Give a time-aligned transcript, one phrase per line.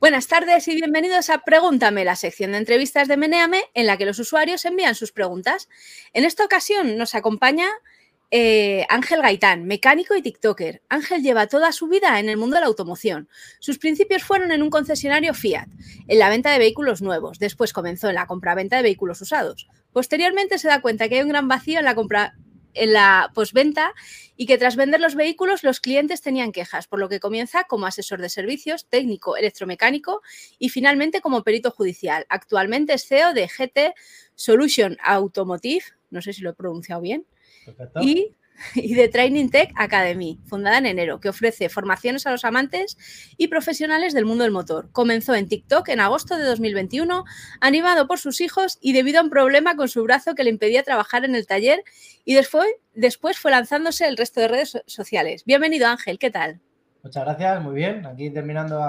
[0.00, 4.06] Buenas tardes y bienvenidos a Pregúntame, la sección de entrevistas de Meneame en la que
[4.06, 5.68] los usuarios envían sus preguntas.
[6.12, 7.66] En esta ocasión nos acompaña
[8.30, 10.82] eh, Ángel Gaitán, mecánico y TikToker.
[10.88, 13.28] Ángel lleva toda su vida en el mundo de la automoción.
[13.58, 15.66] Sus principios fueron en un concesionario Fiat,
[16.06, 17.40] en la venta de vehículos nuevos.
[17.40, 19.66] Después comenzó en la compra-venta de vehículos usados.
[19.92, 22.36] Posteriormente se da cuenta que hay un gran vacío en la compra
[22.74, 23.94] en la posventa
[24.36, 27.86] y que tras vender los vehículos los clientes tenían quejas, por lo que comienza como
[27.86, 30.22] asesor de servicios, técnico electromecánico
[30.58, 32.26] y finalmente como perito judicial.
[32.28, 33.94] Actualmente es CEO de GT
[34.34, 37.26] Solution Automotive, no sé si lo he pronunciado bien,
[38.00, 38.34] y
[38.74, 42.96] y de Training Tech Academy, fundada en enero, que ofrece formaciones a los amantes
[43.36, 44.90] y profesionales del mundo del motor.
[44.92, 47.24] Comenzó en TikTok en agosto de 2021,
[47.60, 50.82] animado por sus hijos y debido a un problema con su brazo que le impedía
[50.82, 51.82] trabajar en el taller
[52.24, 55.44] y después, fue lanzándose el resto de redes sociales.
[55.44, 56.60] Bienvenido Ángel, ¿qué tal?
[57.02, 58.04] Muchas gracias, muy bien.
[58.06, 58.80] Aquí terminando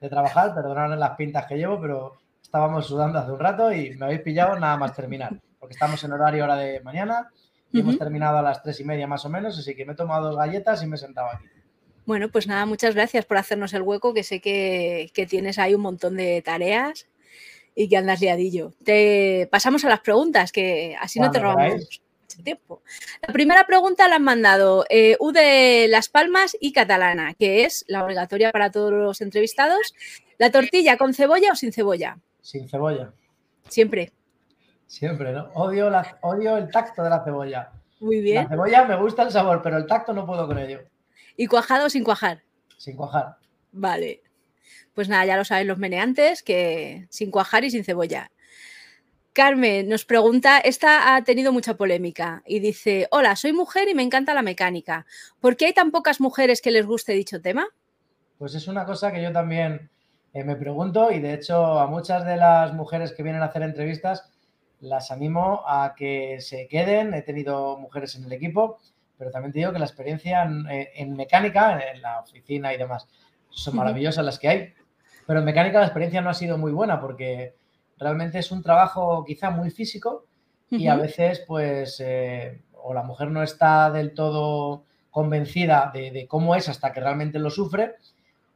[0.00, 4.06] de trabajar, perdonad las pintas que llevo, pero estábamos sudando hace un rato y me
[4.06, 7.30] habéis pillado nada más terminar, porque estamos en horario hora de mañana
[7.80, 10.28] hemos terminado a las tres y media más o menos, así que me he tomado
[10.28, 11.44] dos galletas y me he sentado aquí.
[12.06, 15.80] Bueno, pues nada, muchas gracias por hacernos el hueco, que sé que, tienes ahí un
[15.80, 17.08] montón de tareas
[17.74, 18.72] y que andas liadillo.
[18.84, 22.82] Te pasamos a las preguntas, que así no te robamos mucho tiempo.
[23.26, 27.84] La primera pregunta la han mandado eh, U de Las Palmas y Catalana, que es
[27.88, 29.94] la obligatoria para todos los entrevistados.
[30.36, 32.18] ¿La tortilla con cebolla o sin cebolla?
[32.42, 33.12] Sin cebolla.
[33.68, 34.12] Siempre.
[34.94, 35.50] Siempre, ¿no?
[35.54, 37.72] Odio, la, odio el tacto de la cebolla.
[37.98, 38.44] Muy bien.
[38.44, 40.82] La cebolla me gusta el sabor, pero el tacto no puedo con ello.
[41.36, 42.44] ¿Y cuajado o sin cuajar?
[42.78, 43.34] Sin cuajar.
[43.72, 44.22] Vale.
[44.94, 48.30] Pues nada, ya lo saben los meneantes, que sin cuajar y sin cebolla.
[49.32, 54.04] Carmen nos pregunta, esta ha tenido mucha polémica y dice, hola, soy mujer y me
[54.04, 55.06] encanta la mecánica.
[55.40, 57.66] ¿Por qué hay tan pocas mujeres que les guste dicho tema?
[58.38, 59.90] Pues es una cosa que yo también
[60.34, 63.62] eh, me pregunto y de hecho a muchas de las mujeres que vienen a hacer
[63.62, 64.30] entrevistas
[64.80, 67.14] las animo a que se queden.
[67.14, 68.78] He tenido mujeres en el equipo,
[69.18, 73.08] pero también te digo que la experiencia en, mecánica, en la oficina y demás,
[73.50, 74.74] son maravillosas las que hay.
[75.26, 77.54] Pero en mecánica la experiencia no ha sido muy buena porque
[77.98, 80.26] realmente es un trabajo quizá muy físico
[80.70, 86.56] y a veces pues eh, o la mujer no está del todo convencida de, cómo
[86.56, 87.94] es hasta que realmente lo sufre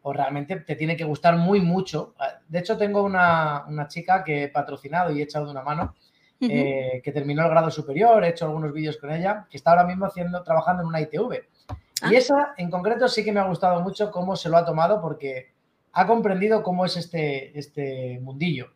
[0.03, 2.15] o realmente te tiene que gustar muy mucho.
[2.49, 5.95] De hecho, tengo una, una chica que he patrocinado y he echado de una mano
[6.41, 9.85] eh, que terminó el grado superior, he hecho algunos vídeos con ella, que está ahora
[9.85, 11.33] mismo haciendo, trabajando en una ITV.
[11.33, 12.19] Y ah.
[12.19, 15.53] esa en concreto sí que me ha gustado mucho cómo se lo ha tomado porque
[15.93, 18.71] ha comprendido cómo es este, este mundillo.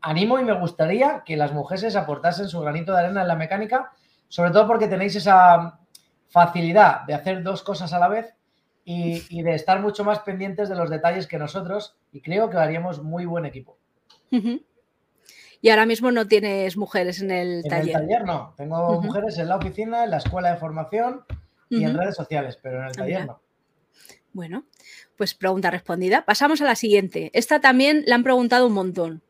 [0.00, 3.92] Animo y me gustaría que las mujeres aportasen su granito de arena en la mecánica,
[4.28, 5.80] sobre todo porque tenéis esa
[6.28, 8.34] facilidad de hacer dos cosas a la vez
[8.84, 13.02] y, de estar mucho más pendientes de los detalles que nosotros y creo que haríamos
[13.02, 13.76] muy buen equipo.
[15.64, 17.96] Y ahora mismo no tienes mujeres en el taller.
[17.96, 18.52] En el taller no.
[18.54, 21.24] Tengo mujeres en la oficina, en la escuela de formación
[21.70, 23.40] y en redes sociales, pero en el taller no.
[24.34, 24.66] Bueno,
[25.16, 26.26] pues pregunta respondida.
[26.26, 27.30] Pasamos a la siguiente.
[27.32, 29.22] Esta también la han preguntado un montón.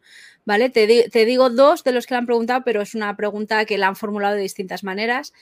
[0.45, 0.71] ¿Vale?
[0.71, 3.87] Te, digo dos de los que la han preguntado, pero es una pregunta que la
[3.87, 5.35] han formulado de distintas maneras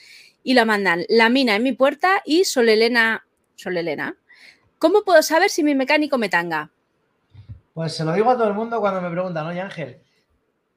[0.43, 3.25] y la mandan La mina en mi puerta y Sol Elena.
[3.55, 4.15] Sol Elena.
[4.77, 6.69] ¿Cómo puedo saber si mi mecánico me tanga?
[7.73, 9.99] Pues se lo digo a todo el mundo cuando me preguntan, oye Ángel,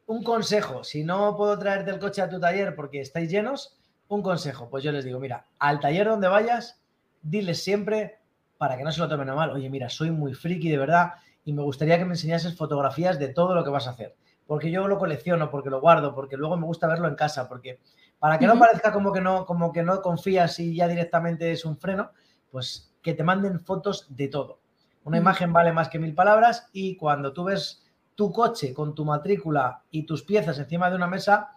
[0.06, 3.76] un consejo, si no puedo traerte el coche a tu taller porque estáis llenos,
[4.08, 6.80] un consejo, pues yo les digo, mira, al taller donde vayas,
[7.22, 8.20] diles siempre,
[8.56, 11.14] para que no se lo tomen a mal, oye, mira, soy muy friki de verdad
[11.44, 14.14] y me gustaría que me enseñases fotografías de todo lo que vas a hacer,
[14.46, 17.80] porque yo lo colecciono, porque lo guardo, porque luego me gusta verlo en casa, porque
[18.20, 21.64] para que no parezca como que no, como que no confías y ya directamente es
[21.64, 22.12] un freno,
[22.50, 24.60] pues que te manden fotos de todo.
[25.04, 27.85] Una imagen vale más que mil palabras y cuando tú ves
[28.16, 31.56] tu coche con tu matrícula y tus piezas encima de una mesa,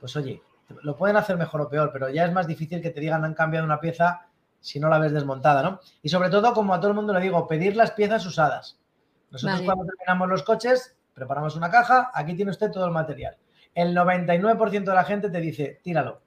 [0.00, 0.40] pues oye,
[0.82, 3.34] lo pueden hacer mejor o peor, pero ya es más difícil que te digan han
[3.34, 4.26] cambiado una pieza
[4.60, 5.80] si no la ves desmontada, ¿no?
[6.02, 8.78] Y sobre todo, como a todo el mundo le digo, pedir las piezas usadas.
[9.30, 13.36] Nosotros cuando terminamos los coches, preparamos una caja, aquí tiene usted todo el material.
[13.74, 16.22] El 99% de la gente te dice, tíralo.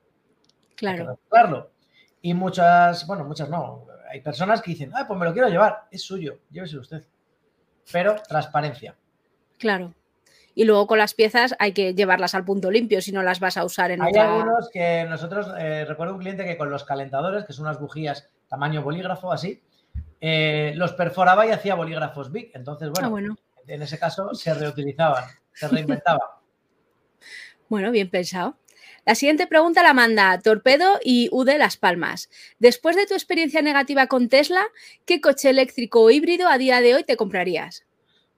[0.75, 1.71] Claro.
[2.21, 3.85] Y muchas, bueno, muchas no.
[4.09, 7.03] Hay personas que dicen, ah, pues me lo quiero llevar, es suyo, lléveselo usted.
[7.91, 8.95] Pero transparencia.
[9.61, 9.93] Claro.
[10.55, 13.57] Y luego con las piezas hay que llevarlas al punto limpio si no las vas
[13.57, 17.45] a usar en Hay algunos que nosotros, eh, recuerdo un cliente que con los calentadores,
[17.45, 19.61] que son unas bujías tamaño bolígrafo así,
[20.19, 22.51] eh, los perforaba y hacía bolígrafos big.
[22.55, 23.37] Entonces, bueno, ah, bueno,
[23.67, 26.27] en ese caso se reutilizaban, se reinventaban.
[27.69, 28.57] bueno, bien pensado.
[29.05, 32.29] La siguiente pregunta la manda Torpedo y UD Las Palmas.
[32.57, 34.65] Después de tu experiencia negativa con Tesla,
[35.05, 37.85] ¿qué coche eléctrico o híbrido a día de hoy te comprarías?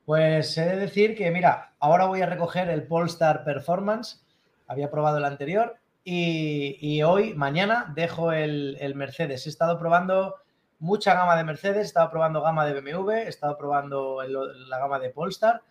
[0.05, 4.25] Pues he de decir que, mira, ahora voy a recoger el Polestar Performance.
[4.67, 9.45] Había probado el anterior y, hoy, mañana, dejo el, Mercedes.
[9.45, 10.35] He estado probando
[10.79, 15.00] mucha gama de Mercedes, he estado probando gama de BMW, he estado probando la gama
[15.00, 15.61] de Polestar.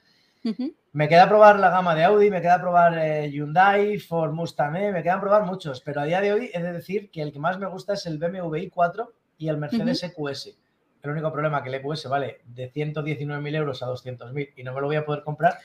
[0.93, 4.93] Me queda probar la gama de Audi, me queda probar eh, Hyundai, Ford Mustang, eh,
[4.93, 7.39] me quedan probar muchos, pero a día de hoy he de decir que el que
[7.39, 9.09] más me gusta es el BMW i4
[9.39, 10.57] y el Mercedes EQS.
[11.03, 14.81] El único problema que el EQS vale de 119.000 euros a 200.000 y no me
[14.81, 15.59] lo voy a poder comprar,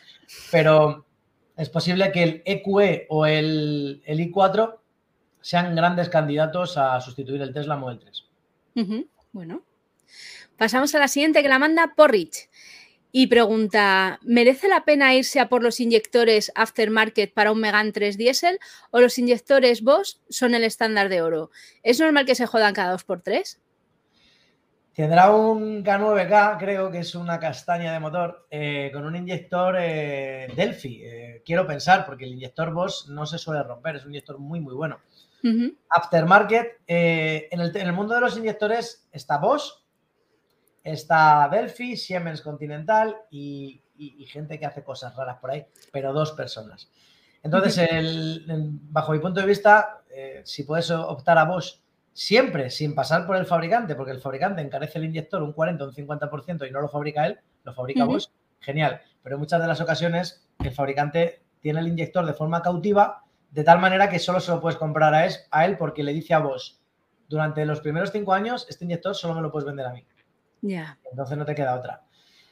[0.51, 1.05] pero
[1.55, 4.77] es posible que el EQE o el, i4
[5.41, 8.25] sean grandes candidatos a sustituir el Tesla Model 3.
[9.31, 9.63] Bueno,
[10.57, 12.49] pasamos a la siguiente que la manda Porrich
[13.11, 18.17] y pregunta, ¿merece la pena irse a por los inyectores aftermarket para un Megan 3
[18.17, 18.59] diésel
[18.91, 21.51] o los inyectores Bosch son el estándar de oro?
[21.83, 23.59] ¿Es normal que se jodan cada dos por tres?
[24.97, 30.51] Tendrá un K9K, creo que es una castaña de motor, eh, con un inyector eh,
[30.55, 31.03] Delphi.
[31.03, 34.59] Eh, quiero pensar, porque el inyector Bosch no se suele romper, es un inyector muy,
[34.59, 34.99] muy bueno.
[35.88, 39.71] Aftermarket, en el, en, el, mundo de los inyectores está Bosch,
[40.83, 43.83] está Delphi, Siemens Continental y,
[44.27, 46.89] gente que hace cosas raras por ahí, pero dos personas.
[47.44, 47.88] Entonces,
[48.47, 50.01] bajo mi punto de vista,
[50.44, 51.81] si puedes optar a Bosch
[52.17, 55.87] siempre sin pasar por el fabricante, porque el fabricante encarece el inyector un 40 o
[55.87, 59.01] un 50% y no lo fabrica él, lo fabrica vos, genial.
[59.21, 63.63] Pero en muchas de las ocasiones el fabricante tiene el inyector de forma cautiva, de
[63.63, 66.39] tal manera que solo se lo puedes comprar a, a él porque le dice a
[66.39, 66.81] vos,
[67.29, 70.03] durante los primeros cinco años, este inyector solo me lo puedes vender a mí.
[70.61, 70.97] Ya.
[71.11, 72.01] Entonces no te queda otra.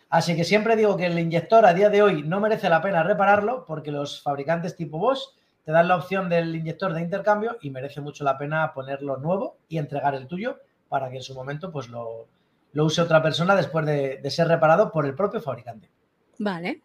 [0.10, 3.02] Así que siempre digo que el inyector a día de hoy no merece la pena
[3.02, 5.36] repararlo porque los fabricantes tipo Bosch
[5.66, 9.58] te dan la opción del inyector de intercambio y merece mucho la pena ponerlo nuevo
[9.68, 12.28] y entregar el tuyo para que en su momento pues lo,
[12.76, 15.90] use otra persona después de, ser reparado por el propio fabricante.
[16.38, 16.82] Vale.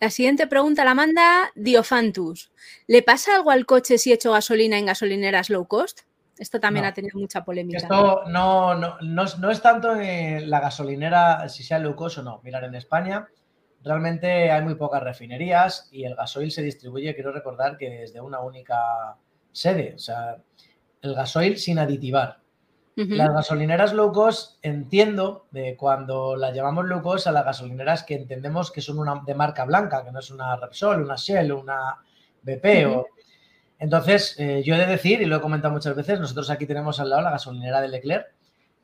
[0.00, 2.52] La siguiente pregunta la manda Diofantus.
[2.86, 6.00] ¿Le pasa algo al coche si echo gasolina en gasolineras low cost?
[6.38, 7.78] Esto también ha tenido mucha polémica.
[7.78, 12.40] Esto no, no, no, es tanto en la gasolinera, si sea low cost o no.
[12.42, 13.28] Mirar, en España
[13.84, 18.40] realmente hay muy pocas refinerías y el gasoil se distribuye, quiero recordar que desde una
[18.40, 19.16] única
[19.52, 20.38] sede, o sea,
[21.02, 22.38] el gasoil sin aditivar.
[22.96, 28.14] Las gasolineras low cost entiendo de cuando las llamamos low cost a las gasolineras que
[28.14, 31.96] entendemos que son una de marca blanca, que no es una Repsol, una Shell, una
[32.42, 33.08] BP o...
[33.80, 37.00] Entonces, eh, yo he de decir, y lo he comentado muchas veces, nosotros aquí tenemos
[37.00, 38.32] al lado la gasolinera de Leclerc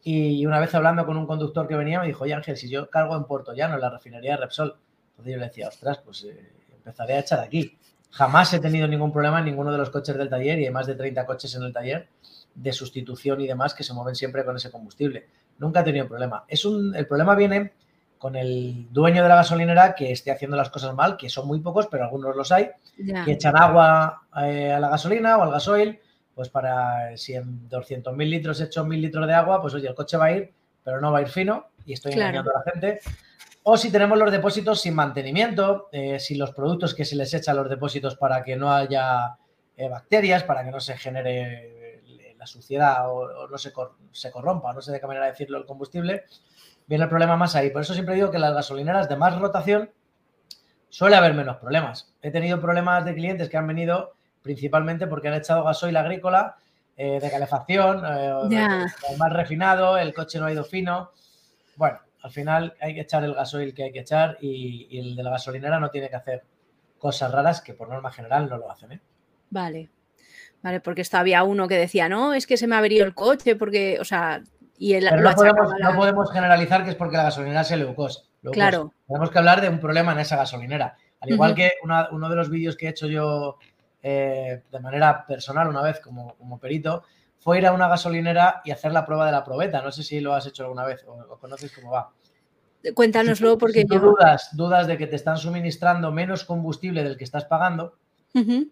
[0.03, 2.91] y una vez hablando con un conductor que venía me dijo, oye Ángel, si yo
[2.91, 4.77] cargo en Puerto Llano, en la refinería de Repsol,
[5.25, 7.77] yo le decía, ostras, pues eh, empezaré a echar aquí.
[8.11, 10.87] Jamás he tenido ningún problema en ninguno de los coches del taller y hay más
[10.87, 12.09] de 30 coches en el taller
[12.55, 15.29] de sustitución y demás que se mueven siempre con ese combustible.
[15.59, 16.45] Nunca he tenido problema.
[16.49, 17.73] Es un, el problema viene
[18.19, 21.61] con el dueño de la gasolinera que esté haciendo las cosas mal, que son muy
[21.61, 22.69] pocos, pero algunos los hay,
[23.25, 25.99] que echan agua eh, a la gasolina o al gasoil,
[26.35, 30.19] pues para si en 200.000 litros echo 1.000 litros de agua, pues oye, el coche
[30.19, 30.53] va a ir,
[30.85, 33.01] pero no va a ir fino y estoy engañando a la gente.
[33.73, 37.55] O si tenemos los depósitos sin mantenimiento, eh, si los productos que se les echan
[37.57, 39.37] los depósitos para que no haya
[39.77, 43.73] eh, bacterias, para que no se genere eh, la suciedad o, no se,
[44.11, 46.25] se, corrompa, no sé de qué manera decirlo, el combustible,
[46.89, 47.71] viene el problema más ahí.
[47.71, 49.93] Por eso siempre digo que las gasolineras de más rotación
[50.89, 52.13] suele haber menos problemas.
[52.23, 56.57] He tenido problemas de clientes que han venido principalmente porque han echado gasoil agrícola
[56.97, 58.03] de calefacción,
[59.17, 61.13] más refinado, el coche no ha ido fino.
[61.77, 65.23] Bueno, al final hay que echar el gasoil que hay que echar y, el de
[65.23, 66.45] la gasolinera no tiene que hacer
[66.99, 68.93] cosas raras que por norma general no lo hacen.
[68.93, 69.01] ¿eh?
[69.51, 69.91] Vale,
[70.63, 73.15] vale, porque esto había uno que decía, no, es que se me ha averido el
[73.15, 74.43] coche porque, o sea,
[74.79, 78.27] y el, Pero no, podemos, generalizar que es porque la gasolinera se le cost.
[78.53, 78.95] Claro.
[79.07, 80.97] Tenemos que hablar de un problema en esa gasolinera.
[81.21, 83.59] Al igual que uno de los vídeos que he hecho yo
[84.03, 87.05] eh, de manera personal una vez como, como perito,
[87.41, 89.83] fue ir a una gasolinera y hacer la prueba de la probeta.
[89.83, 92.13] No sé si lo has hecho alguna vez o, conoces cómo va.
[92.95, 93.99] Cuéntanoslo porque yo...
[93.99, 97.97] dudas, dudas de que te están suministrando menos combustible del que estás pagando,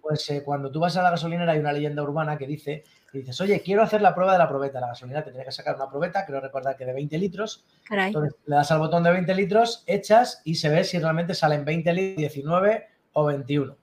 [0.01, 3.19] pues eh, cuando tú vas a la gasolinera hay una leyenda urbana que dice, que
[3.19, 4.81] dices, oye, quiero hacer la prueba de la probeta.
[4.81, 7.65] La gasolinera te tiene que sacar una probeta, creo recordar que de 20 litros.
[7.91, 11.65] Entonces le das al botón de 20 litros, echas y se ve si realmente salen
[11.65, 13.77] 20 litros, 19 o 21.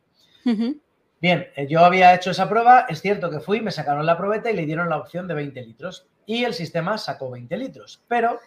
[1.22, 4.52] Bien, eh, yo había hecho esa prueba, es cierto que fui, me sacaron la probeta
[4.52, 6.08] y le dieron la opción de 20 litros.
[6.26, 8.02] Y el sistema sacó 20 litros.
[8.08, 8.40] Pero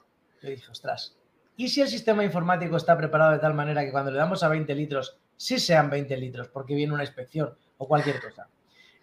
[0.43, 1.17] yo dije, ostras,
[1.57, 4.49] ¿y si el sistema informático está preparado de tal manera que cuando le damos a
[4.49, 8.49] 20 litros, sí sean 20 litros, porque viene una inspección o cualquier cosa?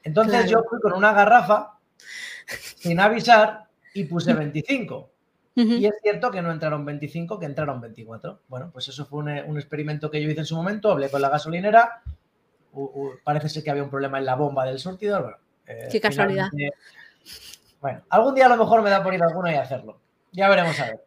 [0.04, 1.80] Entonces yo fui con una garrafa
[2.48, 5.10] sin avisar y puse 25.
[5.56, 8.42] Y es cierto que no entraron 25, que entraron 24.
[8.50, 11.30] Bueno, pues eso fue un, experimento que yo hice en su momento, hablé con la
[11.30, 12.02] gasolinera,
[13.24, 15.40] parece ser que había un problema en la bomba del surtidor.
[15.68, 16.50] Eh, Qué casualidad.
[17.82, 20.00] Bueno, algún día a lo mejor me da por ir a alguno y hacerlo.
[20.32, 21.00] Ya veremos a ver.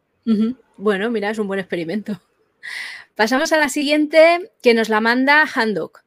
[0.76, 2.20] Bueno, mira, es un buen experimento.
[3.14, 6.04] Pasamos a la siguiente que nos la manda Handok.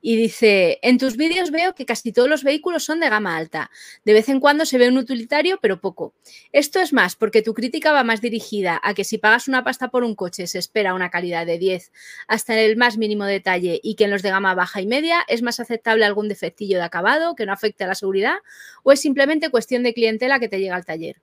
[0.00, 3.70] Y dice, en tus vídeos veo que casi todos los vehículos son de gama alta.
[4.04, 6.14] De vez en cuando se ve un utilitario, pero poco.
[6.52, 9.88] Esto es más porque tu crítica va más dirigida a que si pagas una pasta
[9.88, 11.90] por un coche se espera una calidad de 10
[12.28, 15.24] hasta en el más mínimo detalle y que en los de gama baja y media
[15.26, 18.36] es más aceptable algún defectillo de acabado que no afecte a la seguridad
[18.84, 21.16] o es simplemente cuestión de clientela que te llega al taller.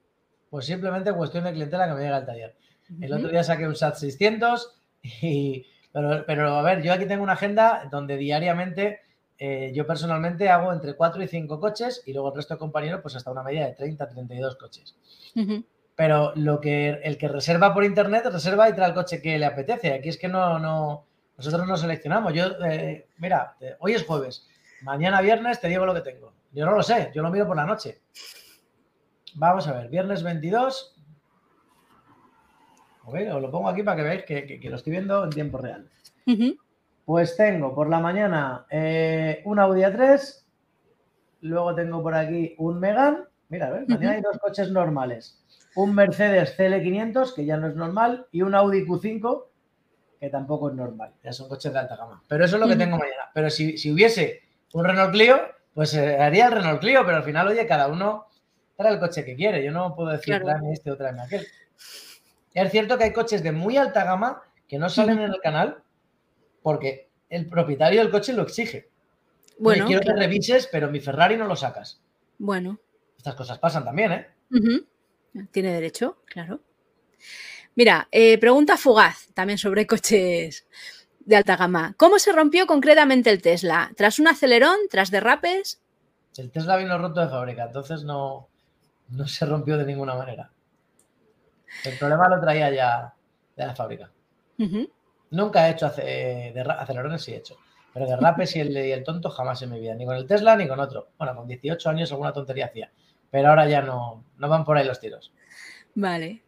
[0.50, 2.54] Pues simplemente cuestión de clientela que me llega al taller.
[3.00, 5.66] El otro día saqué un SAT 600 y
[6.26, 9.00] pero, a ver, yo aquí tengo una agenda donde diariamente
[9.38, 13.00] eh, yo personalmente hago entre 4 y 5 coches y luego el resto de compañeros
[13.02, 14.96] pues hasta una media de 30, 32 coches.
[15.94, 19.46] Pero lo que el que reserva por internet reserva y trae el coche que le
[19.46, 19.94] apetece.
[19.94, 21.06] Aquí es que no, no
[21.38, 22.34] nosotros no seleccionamos.
[22.34, 24.46] Yo, eh, mira, hoy es jueves,
[24.82, 26.32] mañana viernes te digo lo que tengo.
[26.52, 28.00] Yo no lo sé, yo lo miro por la noche.
[29.34, 30.95] Vamos a ver, viernes 22,
[33.06, 35.88] os lo pongo aquí para que veáis que, lo estoy viendo en tiempo real.
[37.04, 40.44] Pues tengo por la mañana eh, un Audi A3,
[41.42, 43.88] luego tengo por aquí un Megan, mira, ¿ves?
[43.88, 45.40] mañana hay dos coches normales,
[45.76, 49.44] un Mercedes CL500, que ya no es normal, y un Audi Q5,
[50.18, 52.22] que tampoco es normal, ya son coches de alta gama.
[52.26, 53.30] Pero eso es lo que tengo mañana.
[53.32, 55.38] Pero si, hubiese un Renault Clio,
[55.74, 58.26] pues eh, haría el Renault Clio, pero al final, oye, cada uno
[58.76, 59.64] trae el coche que quiere.
[59.64, 61.46] Yo no puedo decir, tráeme este o tráeme aquel.
[62.56, 65.82] Es cierto que hay coches de muy alta gama que no salen en el canal
[66.62, 68.88] porque el propietario del coche lo exige.
[69.58, 72.00] Bueno, quiero que revises, pero mi Ferrari no lo sacas.
[72.38, 72.80] Bueno.
[73.18, 74.26] Estas cosas pasan también, ¿eh?
[75.50, 76.60] Tiene derecho, claro.
[77.74, 80.66] Mira, eh, pregunta fugaz también sobre coches
[81.20, 81.94] de alta gama.
[81.98, 83.92] ¿Cómo se rompió concretamente el Tesla?
[83.96, 84.78] ¿Tras un acelerón?
[84.90, 85.82] ¿Tras derrapes?
[86.38, 88.48] El Tesla vino roto de fábrica, entonces no,
[89.10, 90.50] no se rompió de ninguna manera.
[91.84, 93.14] El problema lo traía ya
[93.56, 94.10] de la fábrica.
[95.30, 97.56] Nunca he hecho acelerones, sí he hecho.
[97.92, 99.94] Pero derrapes y el, y el tonto jamás en mi vida.
[99.94, 101.08] Ni con el Tesla ni con otro.
[101.18, 102.90] Bueno, con 18 años alguna tontería hacía.
[103.30, 105.32] Pero ahora ya no, no van por ahí los tiros.
[105.94, 106.42] Vale.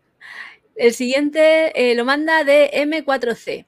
[0.77, 3.67] El siguiente eh, lo manda de M4C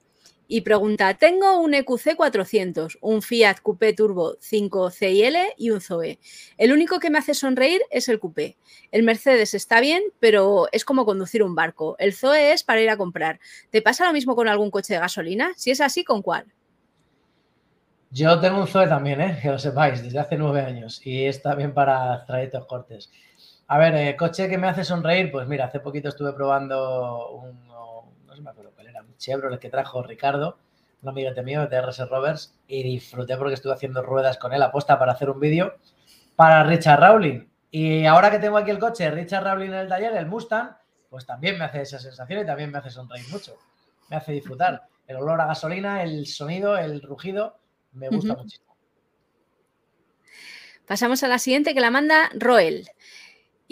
[0.52, 6.18] y pregunta, tengo un EQC 400, un Fiat Coupé Turbo 5 CIL y un Zoe.
[6.58, 8.56] El único que me hace sonreír es el Coupé.
[8.90, 11.94] El Mercedes está bien, pero es como conducir un barco.
[12.00, 13.38] El Zoe es para ir a comprar.
[13.70, 15.52] ¿Te pasa lo mismo con algún coche de gasolina?
[15.56, 16.46] Si es así, ¿con cuál?
[18.10, 19.38] Yo tengo un Zoe también, ¿eh?
[19.40, 23.12] que lo sepáis, desde hace nueve años y es también para trayectos cortes.
[23.68, 27.68] A ver, eh, coche que me hace sonreír, pues mira, hace poquito estuve probando un,
[27.68, 28.70] no sé me acuerdo
[29.20, 30.58] Chevrolet que trajo Ricardo,
[31.02, 34.98] un amiguete mío de RS Rovers, y disfruté porque estuve haciendo ruedas con él aposta
[34.98, 35.76] para hacer un vídeo
[36.34, 37.46] para Richard Rowling.
[37.70, 40.76] Y ahora que tengo aquí el coche Richard Rowling en el taller, el Mustang,
[41.08, 43.56] pues también me hace esa sensación y también me hace sonreír mucho.
[44.08, 44.82] Me hace disfrutar.
[45.06, 47.58] El olor a gasolina, el sonido, el rugido,
[47.92, 48.74] me gusta muchísimo.
[50.86, 52.88] Pasamos a la siguiente que la manda Roel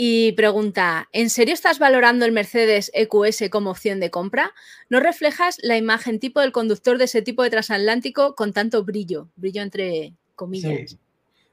[0.01, 4.53] y pregunta, ¿en serio estás valorando el Mercedes EQS como opción de compra?
[4.89, 9.29] ¿No reflejas la imagen tipo del conductor de ese tipo de transatlántico con tanto brillo?
[9.35, 10.91] Brillo entre comillas.
[10.91, 10.99] Sí.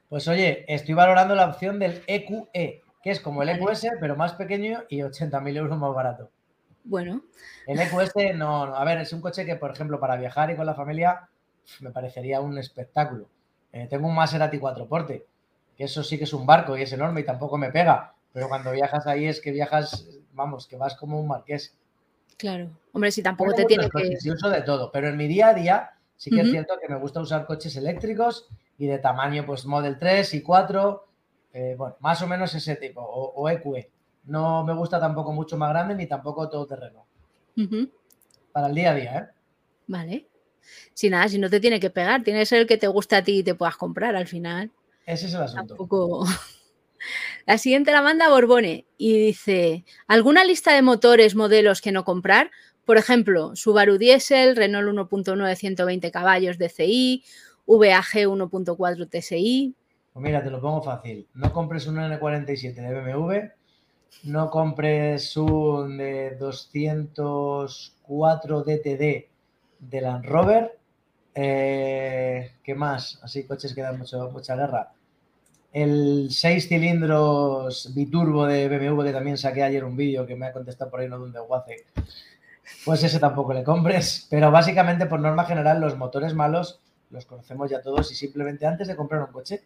[0.09, 4.15] Pues oye, estoy valorando la opción del EQE, e, que es como el EQS, pero
[4.15, 6.29] más pequeño y 80.000 euros más barato.
[6.83, 7.23] Bueno.
[7.65, 10.55] El EQS no, no, a ver, es un coche que, por ejemplo, para viajar y
[10.55, 11.29] con la familia
[11.79, 13.27] me parecería un espectáculo.
[13.73, 15.25] Eh, tengo un Maserati 4 porte,
[15.75, 18.49] que eso sí que es un barco y es enorme y tampoco me pega pero
[18.49, 21.73] cuando viajas ahí es que viajas, vamos, que vas como un marqués.
[22.35, 22.69] Claro.
[22.91, 24.17] Hombre, si tampoco te tiene que...
[24.17, 26.89] Sí uso de todo, pero en mi día a día sí que es cierto que
[26.89, 31.07] me gusta usar coches eléctricos y de tamaño, pues Model 3 y 4,
[31.53, 33.79] eh, bueno, más o menos ese tipo, o, EQE.
[33.79, 33.91] E.
[34.25, 37.05] No me gusta tampoco mucho más grande ni tampoco todo terreno.
[38.51, 39.27] Para el día a día, ¿eh?
[39.87, 40.27] Vale.
[40.93, 43.15] Si nada, si no te tiene que pegar, tiene que ser el que te gusta
[43.15, 44.71] a ti y te puedas comprar al final.
[45.05, 45.67] Ese es el asunto.
[45.67, 46.25] Tampoco...
[47.45, 52.51] La siguiente la manda Borbone y dice, ¿alguna lista de motores, modelos que no comprar?
[52.85, 57.23] Por ejemplo, Subaru Diesel, Renault 1.9 120 caballos DCI,
[57.65, 59.75] VAG 1.4 TSI.
[60.13, 61.27] Pues mira, te lo pongo fácil.
[61.33, 63.49] No compres un N47 de BMW,
[64.23, 69.25] no compres un de 204 DTD
[69.79, 70.79] de Land Rover.
[71.33, 73.19] Eh, ¿Qué más?
[73.23, 74.93] Así coches que dan mucho, mucha guerra.
[75.75, 80.53] El 6 cilindros biturbo de BMW, que también saqué ayer un vídeo que me ha
[80.53, 81.85] contestado por ahí uno de un desguace,
[82.85, 84.25] pues ese tampoco le compres.
[84.29, 86.79] Pero básicamente, por norma general, los motores malos
[87.09, 89.63] los conocemos ya todos y simplemente antes de comprar un coche,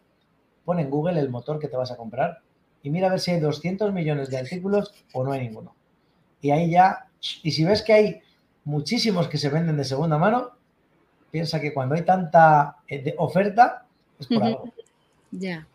[0.64, 2.40] pon en Google el motor que te vas a comprar
[2.82, 5.76] y mira a ver si hay 200 millones de artículos o no hay ninguno.
[6.40, 7.06] Y ahí ya,
[7.44, 8.20] y si ves que hay
[8.64, 10.50] muchísimos que se venden de segunda mano,
[11.30, 13.86] piensa que cuando hay tanta eh, oferta
[14.18, 14.72] es por algo.
[15.30, 15.68] Ya.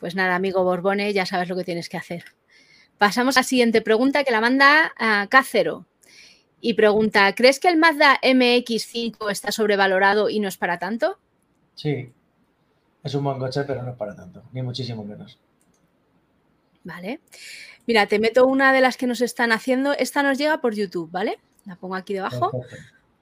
[0.00, 2.24] Pues nada, amigo Borbone, ya sabes lo que tienes que hacer.
[2.96, 5.84] Pasamos a la siguiente pregunta que la manda a K0.
[6.62, 11.18] Y pregunta, ¿crees que el Mazda MX5 está sobrevalorado y no es para tanto?
[11.74, 12.12] Sí,
[13.02, 15.38] es un buen coche, pero no es para tanto, ni muchísimo menos.
[16.82, 17.20] Vale.
[17.86, 19.92] Mira, te meto una de las que nos están haciendo.
[19.92, 21.38] Esta nos llega por YouTube, ¿vale?
[21.66, 22.52] La pongo aquí debajo.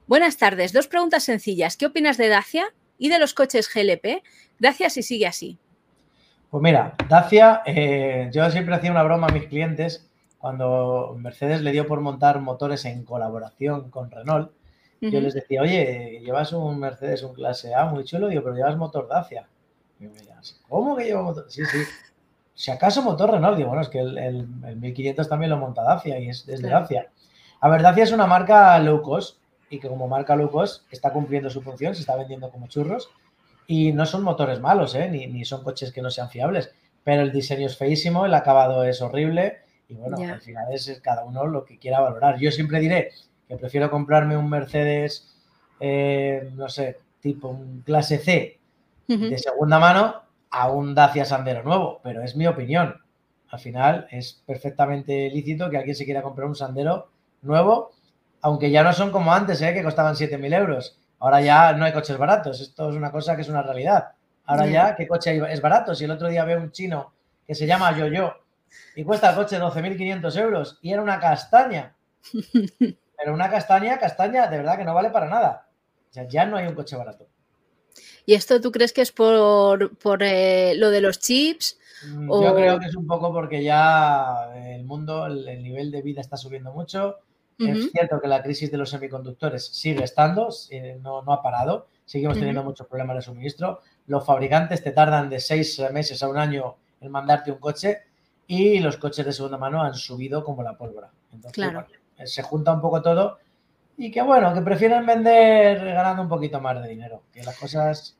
[0.06, 0.72] Buenas tardes.
[0.72, 1.76] Dos preguntas sencillas.
[1.76, 4.22] ¿Qué opinas de Dacia y de los coches GLP?
[4.58, 5.58] Gracias y sigue así.
[6.50, 11.72] Pues mira, Dacia, eh, yo siempre hacía una broma a mis clientes cuando Mercedes le
[11.72, 14.52] dio por montar motores en colaboración con Renault.
[15.00, 18.76] Yo les decía, oye, llevas un Mercedes, un clase A muy chulo, digo, pero llevas
[18.76, 19.46] motor Dacia.
[20.00, 21.44] Y me decían, ¿cómo que llevo motor?
[21.48, 21.78] Sí, sí.
[22.54, 26.30] Si acaso motor Renault, digo, bueno, es que el, 1500 también lo monta Dacia y
[26.30, 27.10] es desde Dacia.
[27.60, 29.38] A ver, Dacia es una marca low cost
[29.70, 33.10] y que como marca low cost está cumpliendo su función, se está vendiendo como churros
[33.70, 35.08] y no son motores malos, ¿eh?
[35.10, 36.72] ni, son coches que no sean fiables,
[37.04, 39.58] pero el diseño es feísimo, el acabado es horrible
[39.88, 42.38] y bueno, al final es cada uno lo que quiera valorar.
[42.38, 43.10] Yo siempre diré
[43.46, 45.36] que prefiero comprarme un Mercedes,
[45.80, 48.58] eh, no sé, tipo un clase C
[49.06, 52.94] de segunda mano a un Dacia Sandero nuevo, pero es mi opinión.
[53.50, 57.10] Al final es perfectamente lícito que alguien se quiera comprar un Sandero
[57.42, 57.92] nuevo,
[58.40, 59.74] aunque ya no son como antes, ¿eh?
[59.74, 60.98] que costaban 7.000 euros.
[61.20, 64.12] Ahora ya no hay coches baratos, esto es una cosa que es una realidad.
[64.44, 65.94] Ahora ya, ¿qué coche es barato?
[65.94, 67.12] Si el otro día veo un chino
[67.46, 68.34] que se llama Yo-Yo
[68.94, 71.94] y cuesta el coche 12.500 euros y era una castaña.
[73.18, 75.68] Pero una castaña, castaña, de verdad que no vale para nada.
[76.08, 77.26] O sea, ya no hay un coche barato.
[78.24, 79.90] ¿Y esto tú crees que es por,
[80.20, 81.78] eh, lo de los chips?
[82.06, 86.20] Mm, yo creo que es un poco porque ya el mundo, el, nivel de vida
[86.20, 87.16] está subiendo mucho.
[87.58, 90.48] Es cierto que la crisis de los semiconductores sigue estando,
[91.00, 91.88] no, ha parado.
[92.04, 93.80] Seguimos teniendo muchos problemas de suministro.
[94.06, 97.98] Los fabricantes te tardan de seis meses a un año en mandarte un coche
[98.46, 101.10] y los coches de segunda mano han subido como la pólvora.
[101.32, 101.72] Entonces,
[102.24, 103.38] se junta un poco todo
[103.96, 108.16] y que bueno, que prefieren vender ganando un poquito más de dinero, que las cosas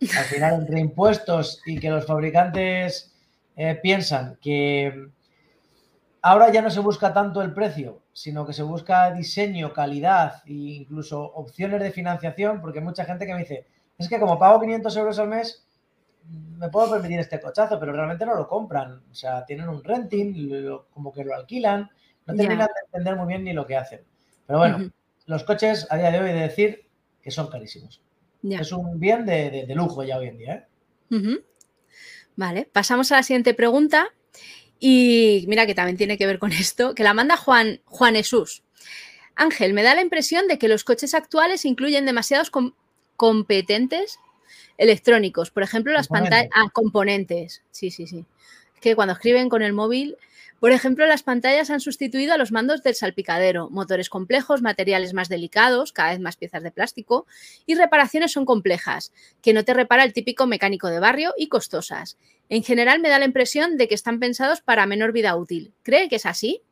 [0.00, 3.14] al final entre impuestos y que los fabricantes
[3.56, 5.08] eh, piensan que
[6.26, 10.54] ahora ya no se busca tanto el precio, sino que se busca diseño, calidad e
[10.54, 13.64] incluso opciones de financiación, porque hay mucha gente que me dice,
[13.96, 15.64] es que como pago 500 euros al mes,
[16.58, 19.02] me puedo permitir este cochazo, pero realmente no lo compran.
[19.08, 20.50] O sea, tienen un renting,
[20.90, 21.88] como que lo alquilan,
[22.26, 24.00] no terminan de entender muy bien ni lo que hacen.
[24.48, 24.90] Pero bueno,
[25.26, 26.88] los coches a día de hoy de decir
[27.22, 28.02] que son carísimos.
[28.42, 30.54] Es un bien de, lujo ya hoy en día.
[30.54, 30.66] ¿eh?
[32.34, 34.08] Vale, pasamos a la siguiente pregunta.
[34.78, 38.62] Y mira que también tiene que ver con esto, que la manda Juan, Juan Jesús.
[39.34, 42.50] Ángel, me da la impresión de que los coches actuales incluyen demasiados
[43.16, 44.18] competentes
[44.78, 45.50] electrónicos.
[45.50, 46.50] Por ejemplo, las pantallas.
[46.54, 47.62] Ah, componentes.
[47.70, 48.24] Sí, sí, sí.
[48.80, 50.16] que cuando escriben con el móvil
[50.60, 55.28] por ejemplo, las pantallas han sustituido a los mandos del salpicadero, motores complejos, materiales más
[55.28, 57.26] delicados, cada vez más piezas de plástico,
[57.66, 62.16] y reparaciones son complejas, que no te repara el típico mecánico de barrio y costosas.
[62.48, 65.74] En general me da la impresión de que están pensados para menor vida útil.
[65.82, 66.62] ¿Cree que es así?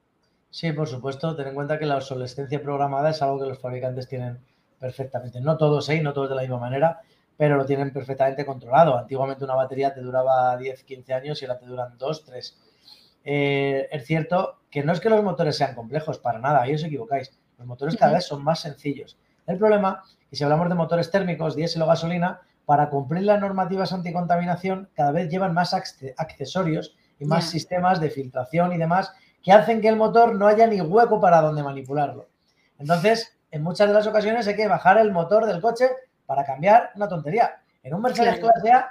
[0.50, 1.34] Sí, por supuesto.
[1.34, 4.38] Ten en cuenta que la obsolescencia programada es algo que los fabricantes tienen
[4.78, 5.40] perfectamente.
[5.40, 6.00] No todos, ¿eh?
[6.00, 7.00] no todos de la misma manera,
[7.36, 8.96] pero lo tienen perfectamente controlado.
[8.96, 12.58] Antiguamente una batería te duraba 10, 15 años y ahora te duran 2, 3.
[13.24, 16.84] Eh, es cierto que no es que los motores sean complejos, para nada, ahí os
[16.84, 17.32] equivocáis.
[17.58, 19.16] Los motores cada vez son más sencillos.
[19.46, 23.92] El problema, y si hablamos de motores térmicos, diésel o gasolina, para cumplir las normativas
[23.92, 29.80] anticontaminación, cada vez llevan más accesorios y más sistemas de filtración y demás que hacen
[29.80, 32.28] que el motor no haya ni hueco para donde manipularlo.
[32.78, 35.88] Entonces, en muchas de las ocasiones hay que bajar el motor del coche
[36.26, 37.60] para cambiar una tontería.
[37.82, 38.90] En un Mercedes clase A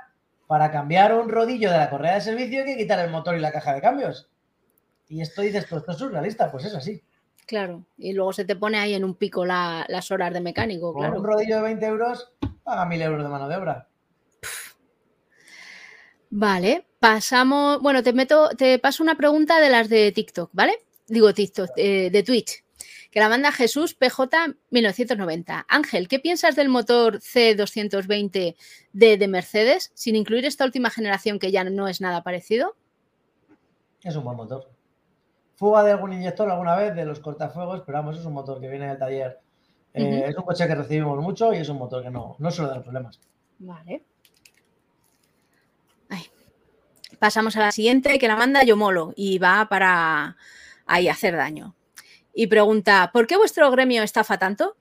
[0.53, 3.39] para cambiar un rodillo de la correa de servicio hay que quitar el motor y
[3.39, 4.29] la caja de cambios.
[5.07, 7.01] Y esto dices, esto es surrealista, pues es así.
[7.47, 11.11] Claro, y luego se te pone ahí en un pico las horas de mecánico, Con
[11.11, 13.87] un rodillo de 20 euros, paga 1000 euros de mano de obra.
[16.29, 17.81] Vale, pasamos.
[17.81, 20.73] Bueno, te meto, te paso una pregunta de las de TikTok, ¿vale?
[21.07, 22.63] Digo TikTok, eh, de Twitch.
[23.13, 25.67] Que la manda Jesús PJ 1990.
[25.69, 28.55] Ángel, ¿qué piensas del motor C220
[28.91, 32.75] de, de Mercedes, sin incluir esta última generación que ya no es nada parecido?
[34.01, 34.67] Es un buen motor.
[35.53, 38.67] Fuga de algún inyector alguna vez de los cortafuegos, pero vamos, es un motor que
[38.67, 39.39] viene del taller.
[39.93, 42.71] Eh, es un coche que recibimos mucho y es un motor que no, no suele
[42.71, 43.21] dar problemas.
[43.59, 44.03] Vale.
[47.19, 50.35] Pasamos a la siguiente, que la manda Yomolo y va para
[50.87, 51.73] ahí hacer daño.
[52.33, 54.75] Y pregunta, ¿por qué vuestro gremio estafa tanto?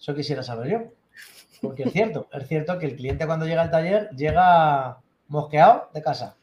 [0.00, 0.82] Eso quisiera saber yo.
[1.60, 6.02] Porque es cierto, es cierto que el cliente cuando llega al taller llega mosqueado de
[6.02, 6.36] casa.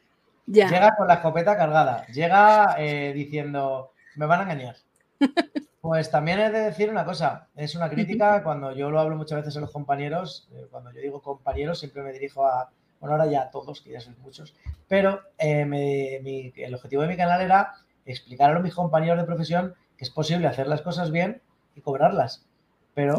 [0.46, 2.06] Llega con la escopeta cargada.
[2.08, 4.76] Llega eh, diciendo, me van a engañar.
[5.80, 9.38] Pues también he de decir una cosa, es una crítica cuando yo lo hablo muchas
[9.38, 13.30] veces a los compañeros, eh, cuando yo digo compañeros siempre me dirijo a, bueno, ahora
[13.30, 14.54] ya a todos, que ya son muchos,
[14.88, 17.72] pero eh, el objetivo de mi canal era
[18.10, 21.42] explicar a mis compañeros de profesión que es posible hacer las cosas bien
[21.74, 22.46] y cobrarlas,
[22.94, 23.18] pero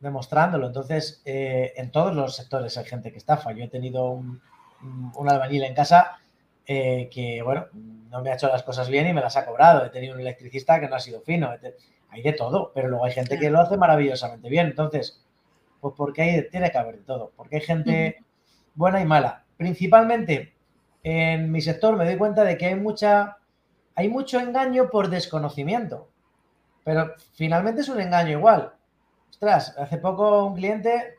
[0.00, 0.66] demostrándolo.
[0.66, 3.52] Entonces, eh, en todos los sectores hay gente que estafa.
[3.52, 4.40] Yo he tenido un,
[5.28, 6.18] albañil en casa
[6.66, 7.66] eh, que, bueno,
[8.10, 9.84] no me ha hecho las cosas bien y me las ha cobrado.
[9.84, 11.50] He tenido un electricista que no ha sido fino.
[12.10, 14.66] Hay de todo, pero luego hay gente que lo hace maravillosamente bien.
[14.66, 15.22] Entonces,
[15.80, 17.32] pues porque hay, tiene que haber de todo.
[17.36, 18.24] Porque hay gente
[18.74, 19.44] buena y mala.
[19.56, 20.54] Principalmente
[21.02, 23.38] en mi sector me doy cuenta de que hay mucha
[23.94, 26.08] hay mucho engaño por desconocimiento.
[26.84, 28.72] Pero finalmente es un engaño igual.
[29.28, 31.18] Ostras, hace poco un cliente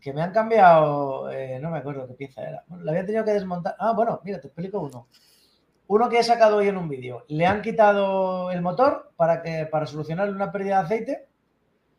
[0.00, 2.64] que me han cambiado, eh, no me acuerdo qué pieza era.
[2.66, 3.76] Bueno, le había tenido que desmontar.
[3.78, 5.08] Ah, bueno, mira, te explico uno.
[5.86, 7.24] Uno que he sacado hoy en un vídeo.
[7.28, 11.28] Le han quitado el motor para, que, para solucionar una pérdida de aceite.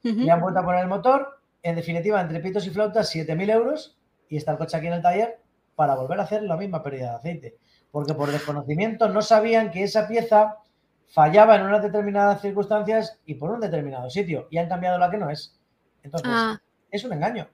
[0.01, 1.39] Le han vuelto a poner el motor.
[1.63, 3.97] En definitiva, entre pitos y flautas, 7.000 euros
[4.29, 5.44] y está el coche aquí en el taller
[5.75, 7.57] para volver a hacer la misma pérdida de aceite.
[7.91, 10.57] Porque por desconocimiento no sabían que esa pieza
[11.07, 15.17] fallaba en unas determinadas circunstancias y por un determinado sitio y han cambiado la que
[15.17, 15.59] no es.
[16.03, 16.59] Entonces, ah.
[16.91, 17.47] es un engaño,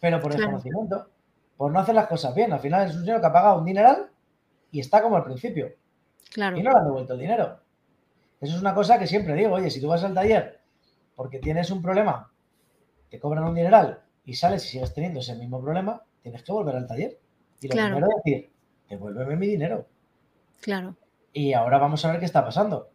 [0.00, 1.10] pero por desconocimiento,
[1.56, 2.52] por no hacer las cosas bien.
[2.52, 4.10] Al final es un señor que ha pagado un dineral
[4.70, 5.72] y está como al principio.
[6.32, 6.56] Claro.
[6.56, 7.60] Y no le han devuelto el dinero.
[8.40, 10.60] Eso es una cosa que siempre digo, oye, si tú vas al taller
[11.14, 12.32] porque tienes un problema,
[13.10, 16.76] te cobran un dineral y sales y sigues teniendo ese mismo problema, tienes que volver
[16.76, 17.18] al taller.
[17.60, 18.50] Y lo primero es decir,
[18.88, 19.86] devuélveme mi dinero.
[20.60, 20.96] Claro.
[21.32, 22.90] Y ahora vamos a ver qué está pasando.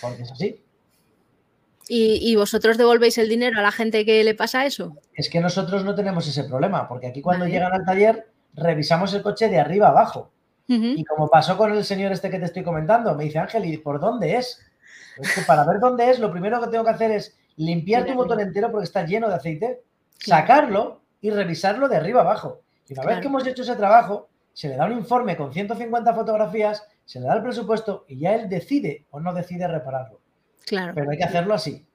[0.00, 0.62] Porque es así.
[1.88, 4.96] ¿Y, vosotros devolvéis el dinero a la gente que le pasa eso?
[5.14, 9.22] Es que nosotros no tenemos ese problema, porque aquí cuando llegan al taller revisamos el
[9.22, 10.32] coche de arriba abajo.
[10.68, 13.76] Y como pasó con el señor este que te estoy comentando, me dice Ángel, ¿y
[13.76, 14.60] por dónde es?
[15.16, 18.14] Es que para ver dónde es, lo primero que tengo que hacer es limpiar tu
[18.14, 19.84] motor entero porque está lleno de aceite,
[20.18, 22.62] sacarlo y revisarlo de arriba abajo.
[22.88, 26.14] Y una vez que hemos hecho ese trabajo, se le da un informe con 150
[26.14, 30.20] fotografías, se le da el presupuesto y ya él decide o no decide repararlo.
[30.64, 30.92] Claro.
[30.94, 31.86] Pero hay que hacerlo así.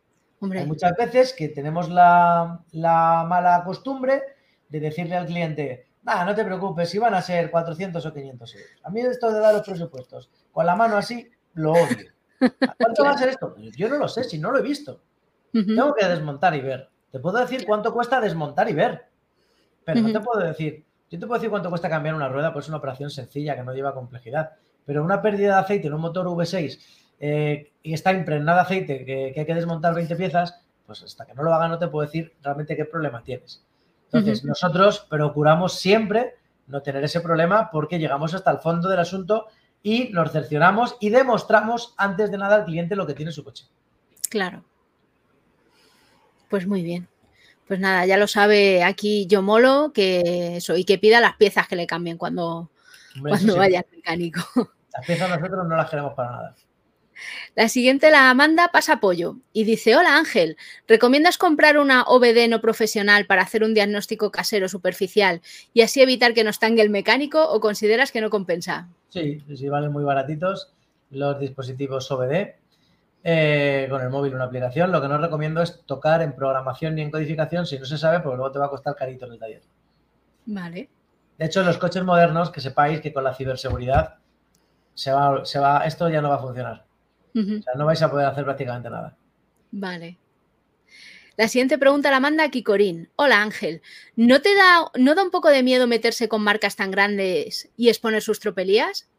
[0.41, 4.23] Hay muchas veces que tenemos la, mala costumbre
[4.69, 8.55] de decirle al cliente, nada, no te preocupes, si van a ser 400 o 500
[8.55, 8.69] euros.
[8.83, 12.11] A mí esto de dar los presupuestos con la mano así, lo odio.
[12.79, 13.55] ¿Cuánto va a ser esto?
[13.77, 15.03] Yo no lo sé, si no lo he visto.
[15.51, 16.89] Tengo que desmontar y ver.
[17.11, 19.10] Te puedo decir cuánto cuesta desmontar y ver.
[19.85, 22.65] Pero no te puedo decir, yo te puedo decir cuánto cuesta cambiar una rueda, pues
[22.65, 24.51] es una operación sencilla que no lleva complejidad.
[24.85, 26.79] Pero una pérdida de aceite en un motor V6
[27.19, 31.33] eh, y está impregnada de aceite que, hay que desmontar 20 piezas, pues hasta que
[31.33, 33.63] no lo haga no te puedo decir realmente qué problema tienes.
[34.05, 36.35] Entonces, nosotros procuramos siempre
[36.67, 39.47] no tener ese problema porque llegamos hasta el fondo del asunto
[39.83, 43.65] y nos cercioramos y demostramos antes de nada al cliente lo que tiene su coche.
[44.29, 44.63] Claro.
[46.49, 47.07] Pues muy bien.
[47.71, 51.69] Pues nada, ya lo sabe aquí yo molo que eso, y que pida las piezas
[51.69, 52.69] que le cambien cuando,
[53.21, 54.41] cuando vaya al mecánico.
[54.93, 56.55] Las piezas nosotros no las queremos para nada.
[57.55, 62.59] La siguiente la manda pasa apoyo y dice, hola Ángel, ¿recomiendas comprar una OBD no
[62.59, 65.41] profesional para hacer un diagnóstico casero superficial
[65.73, 68.89] y así evitar que nos tangue el mecánico o consideras que no compensa?
[69.07, 70.73] Sí, sí, valen muy baratitos
[71.09, 72.53] los dispositivos OBD.
[73.23, 74.91] Eh, con el móvil una aplicación.
[74.91, 78.19] Lo que no recomiendo es tocar en programación ni en codificación si no se sabe,
[78.19, 79.61] porque luego te va a costar carito en el taller.
[80.45, 80.89] Vale.
[81.37, 84.15] De hecho, en los coches modernos, que sepáis que con la ciberseguridad
[84.93, 86.85] se va, se va, esto ya no va a funcionar.
[87.33, 89.15] O sea, no vais a poder hacer prácticamente nada.
[89.71, 90.17] Vale.
[91.37, 93.09] La siguiente pregunta la manda Kikorín.
[93.15, 93.81] Hola Ángel,
[94.15, 97.87] ¿no te da, no da un poco de miedo meterse con marcas tan grandes y
[97.87, 99.09] exponer sus tropelías?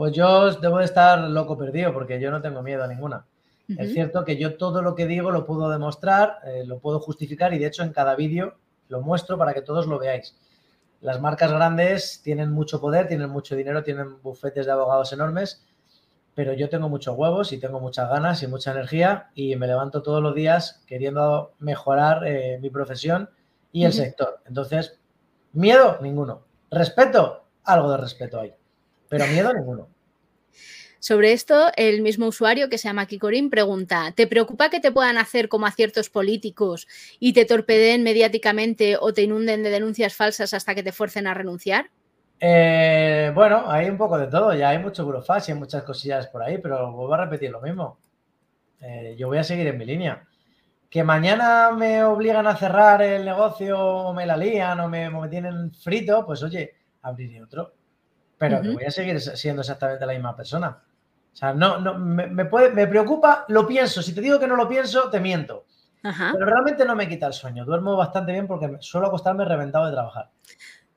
[0.00, 3.26] Pues yo debo de estar loco perdido porque yo no tengo miedo a ninguna.
[3.68, 7.52] Es cierto que yo todo lo que digo lo puedo demostrar, eh, lo puedo justificar
[7.52, 8.54] y de hecho en cada vídeo
[8.88, 10.38] lo muestro para que todos lo veáis.
[11.02, 15.66] Las marcas grandes tienen mucho poder, tienen mucho dinero, tienen bufetes de abogados enormes
[16.34, 20.02] pero yo tengo muchos huevos y tengo muchas ganas y mucha energía y me levanto
[20.02, 23.28] todos los días queriendo mejorar eh, mi profesión
[23.70, 24.40] y el sector.
[24.46, 24.98] Entonces,
[25.52, 26.46] miedo, ninguno.
[26.70, 28.54] Respeto, algo de respeto hay,
[29.10, 29.88] pero miedo, ninguno.
[31.00, 35.16] Sobre esto, el mismo usuario que se llama Kikorin pregunta, ¿te preocupa que te puedan
[35.16, 36.86] hacer como a ciertos políticos
[37.18, 41.32] y te torpedeen mediáticamente o te inunden de denuncias falsas hasta que te fuercen a
[41.32, 41.90] renunciar?
[42.38, 46.26] Eh, bueno, hay un poco de todo, ya hay mucho burofax y hay muchas cosillas
[46.28, 47.98] por ahí, pero vuelvo a repetir lo mismo.
[48.82, 50.26] Eh, yo voy a seguir en mi línea.
[50.90, 55.28] Que mañana me obligan a cerrar el negocio o me la lían o me, me
[55.28, 57.72] tienen frito, pues oye, abriré otro.
[58.40, 60.78] Pero voy a seguir siendo exactamente la misma persona.
[61.30, 64.00] O sea, no, no me, puede, me preocupa, lo pienso.
[64.00, 65.66] Si te digo que no lo pienso, te miento.
[66.02, 67.66] Pero realmente no me quita el sueño.
[67.66, 70.30] Duermo bastante bien porque suelo acostarme reventado de trabajar.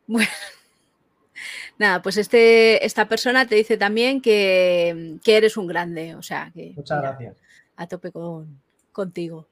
[0.08, 0.29] Bueno.
[1.77, 6.15] Nada, pues este, esta persona te dice también que, eres un grande.
[6.15, 6.71] O sea, que.
[6.77, 7.36] Muchas gracias.
[7.75, 8.62] A tope con,
[8.93, 9.49] contigo.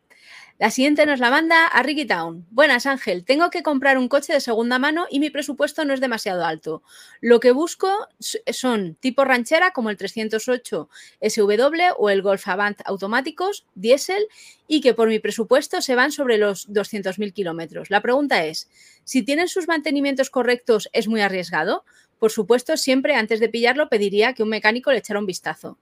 [0.62, 2.46] La siguiente nos la manda a Ricky Town.
[2.52, 3.26] Buenas, Ángel.
[3.26, 6.84] Tengo que comprar un coche de segunda mano y mi presupuesto no es demasiado alto.
[7.20, 10.88] Lo que busco son tipo ranchera como el 308
[11.20, 14.28] SW o el Golf Avant automáticos, diésel
[14.68, 17.90] y que por mi presupuesto se van sobre los 200.000 kilómetros.
[17.90, 18.70] La pregunta es,
[19.04, 21.86] si tienen sus mantenimientos correctos, ¿es muy arriesgado?
[22.20, 25.80] Por supuesto, siempre antes de pillarlo pediría que un mecánico le echara un vistazo.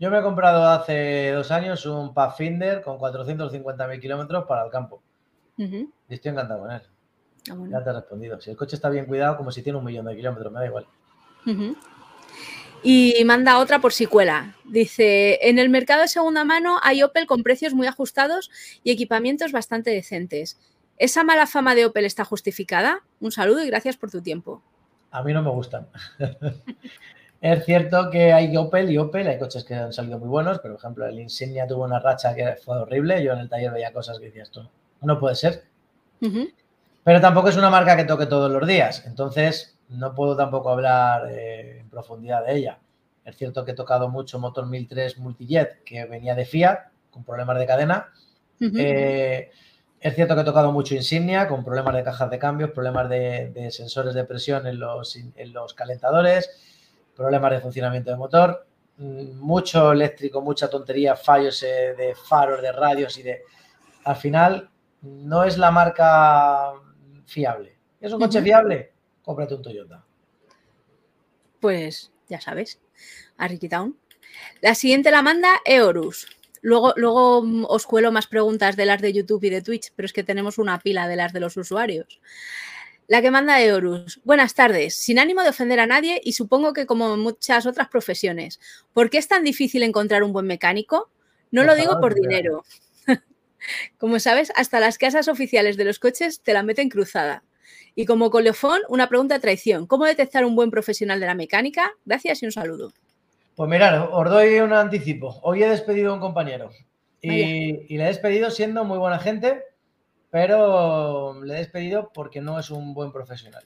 [0.00, 5.02] Yo me he comprado hace dos años un Pathfinder con 450.000 kilómetros para el campo.
[5.58, 6.80] Y estoy encantado con él.
[7.50, 8.40] Ah, ya te he respondido.
[8.40, 10.66] Si el coche está bien cuidado, como si tiene un millón de kilómetros, me da
[10.66, 10.86] igual.
[12.82, 14.56] Y manda otra por si cuela.
[14.64, 18.50] Dice, en el mercado de segunda mano hay Opel con precios muy ajustados
[18.82, 20.58] y equipamientos bastante decentes.
[20.96, 23.02] ¿Esa mala fama de Opel está justificada?
[23.20, 24.62] Un saludo y gracias por tu tiempo.
[25.10, 25.88] A mí no me gustan.
[27.40, 30.74] Es cierto que hay Opel y Opel, hay coches que han salido muy buenos, pero
[30.74, 33.92] por ejemplo el Insignia tuvo una racha que fue horrible, yo en el taller veía
[33.92, 34.70] cosas que decía esto
[35.02, 35.64] no puede ser.
[37.02, 41.30] Pero tampoco es una marca que toque todos los días, entonces no puedo tampoco hablar
[41.30, 42.78] eh, en profundidad de ella.
[43.24, 46.78] Es cierto que he tocado mucho motor 1003 Multijet que venía de Fiat
[47.10, 48.08] con problemas de cadena.
[48.60, 49.50] Eh,
[49.98, 53.68] es cierto que he tocado mucho Insignia con problemas de cajas de cambios, problemas de,
[53.70, 56.50] sensores de presión en los, en los calentadores
[57.20, 62.72] problemas de funcionamiento de motor, mm, mucho eléctrico, mucha tontería, fallos eh, de faros, de
[62.72, 63.42] radios y de...
[64.04, 64.70] Al final,
[65.02, 66.72] no es la marca
[67.26, 67.76] fiable.
[68.00, 68.94] ¿Es un coche fiable?
[69.22, 70.02] Cómprate un Toyota.
[71.60, 72.80] Pues ya sabes,
[73.36, 73.98] a Ricky Town.
[74.62, 76.26] La siguiente la manda Eorus.
[76.62, 80.06] Luego, luego mm, os cuelo más preguntas de las de YouTube y de Twitch, pero
[80.06, 82.18] es que tenemos una pila de las de los usuarios.
[83.10, 84.20] La que manda Eurus.
[84.22, 84.94] Buenas tardes.
[84.94, 88.60] Sin ánimo de ofender a nadie y supongo que como muchas otras profesiones,
[88.92, 91.10] ¿por qué es tan difícil encontrar un buen mecánico?
[91.50, 92.62] No lo digo por dinero.
[93.98, 97.42] como sabes, hasta las casas oficiales de los coches te la meten cruzada.
[97.96, 99.88] Y como colofón, una pregunta de traición.
[99.88, 101.90] ¿Cómo detectar un buen profesional de la mecánica?
[102.04, 102.92] Gracias y un saludo.
[103.56, 105.40] Pues mirad, os doy un anticipo.
[105.42, 106.70] Hoy he despedido a un compañero
[107.20, 109.64] y, y, le he despedido siendo muy buena gente,
[110.30, 113.64] pero le he despedido porque no es un buen profesional.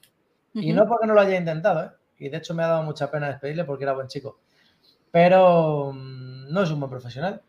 [0.55, 1.91] Y no porque no lo haya intentado, ¿eh?
[2.19, 4.39] y de hecho me ha dado mucha pena despedirle porque era buen chico,
[5.11, 7.43] pero mm, no es un buen profesional.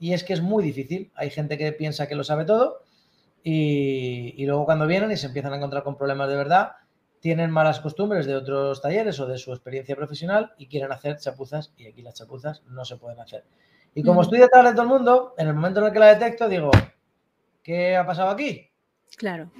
[0.00, 1.12] Y es que es muy difícil.
[1.14, 2.82] Hay gente que piensa que lo sabe todo
[3.44, 6.72] y, y luego cuando vienen y se empiezan a encontrar con problemas de verdad,
[7.20, 11.72] tienen malas costumbres de otros talleres o de su experiencia profesional y quieren hacer chapuzas
[11.76, 13.44] y aquí las chapuzas no se pueden hacer.
[13.94, 16.14] Y como estoy detrás de todo el mundo, en el momento en el que la
[16.14, 16.72] detecto digo,
[17.62, 18.70] ¿Qué ha pasado aquí?
[19.16, 19.50] Claro.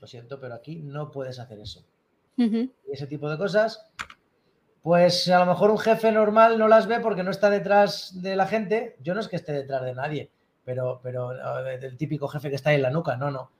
[0.00, 1.84] Lo siento, pero aquí no puedes hacer eso.
[2.36, 3.86] Y ese tipo de cosas,
[4.82, 8.34] pues a lo mejor un jefe normal no las ve porque no está detrás de
[8.34, 8.96] la gente.
[9.00, 10.30] Yo no es que esté detrás de nadie,
[10.64, 13.50] pero, pero el típico jefe que está ahí en la nuca, no, no.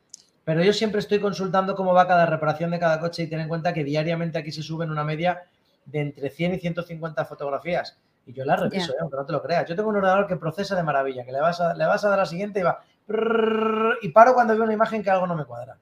[0.44, 3.48] Pero yo siempre estoy consultando cómo va cada reparación de cada coche y ten en
[3.48, 5.44] cuenta que diariamente aquí se suben una media
[5.84, 7.98] de entre 100 y 150 fotografías.
[8.26, 8.96] Y yo las reviso, ¿eh?
[9.00, 9.68] aunque no te lo creas.
[9.68, 12.08] Yo tengo un ordenador que procesa de maravilla, que le vas a, le vas a
[12.08, 15.34] dar a la siguiente y va, y paro cuando veo una imagen que algo no
[15.34, 15.78] me cuadra.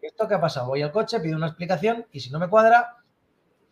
[0.00, 0.66] ¿Esto qué ha pasado?
[0.66, 2.96] Voy al coche, pido una explicación y si no me cuadra,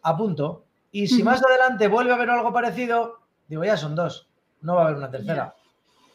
[0.03, 0.65] apunto.
[0.93, 4.29] Y si más adelante vuelve a ver algo parecido, digo, ya son dos,
[4.61, 5.55] no va a haber una tercera.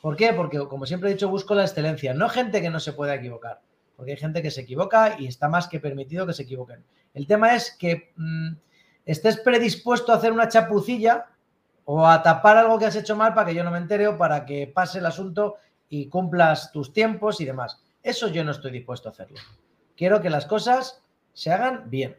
[0.02, 0.34] ¿Por qué?
[0.34, 3.62] Porque, como siempre he dicho, busco la excelencia, no gente que no se pueda equivocar,
[3.96, 6.84] porque hay gente que se equivoca y está más que permitido que se equivoquen.
[7.14, 8.54] El tema es que mm,
[9.06, 11.28] estés predispuesto a hacer una chapucilla
[11.86, 14.18] o a tapar algo que has hecho mal para que yo no me entere o
[14.18, 15.56] para que pase el asunto
[15.96, 17.82] y cumplas tus tiempos y demás.
[18.04, 19.38] Eso yo no estoy dispuesto a hacerlo.
[19.96, 21.02] Quiero que las cosas
[21.34, 22.18] se hagan bien.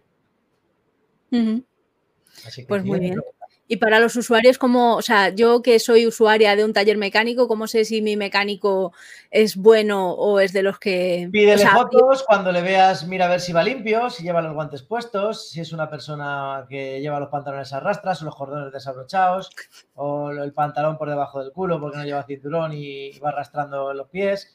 [2.66, 3.20] pues muy bien.
[3.68, 7.48] Y para los usuarios, como, o sea, yo que soy usuaria de un taller mecánico,
[7.48, 8.92] ¿cómo sé si mi mecánico
[9.30, 11.28] es bueno o es de los que.
[11.32, 14.82] Pídele fotos, cuando le veas, mira a ver si va limpio, si lleva los guantes
[14.82, 19.50] puestos, si es una persona que lleva los pantalones a rastras o los cordones desabrochados,
[19.94, 24.08] o el pantalón por debajo del culo porque no lleva cinturón y va arrastrando los
[24.08, 24.54] pies.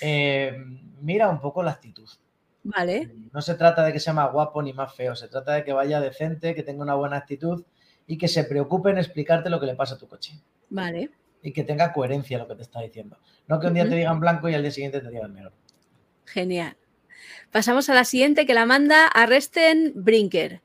[0.00, 0.56] Eh,
[1.02, 2.08] mira un poco la actitud.
[2.62, 3.14] Vale.
[3.30, 5.74] No se trata de que sea más guapo ni más feo, se trata de que
[5.74, 7.62] vaya decente, que tenga una buena actitud
[8.06, 10.38] y que se preocupe en explicarte lo que le pasa a tu coche.
[10.70, 11.10] Vale.
[11.42, 13.18] Y que tenga coherencia lo que te está diciendo.
[13.48, 15.52] No que un día te digan blanco y al día siguiente te digan negro.
[16.24, 16.76] Genial.
[17.50, 20.62] Pasamos a la siguiente que la manda Arresten Brinker.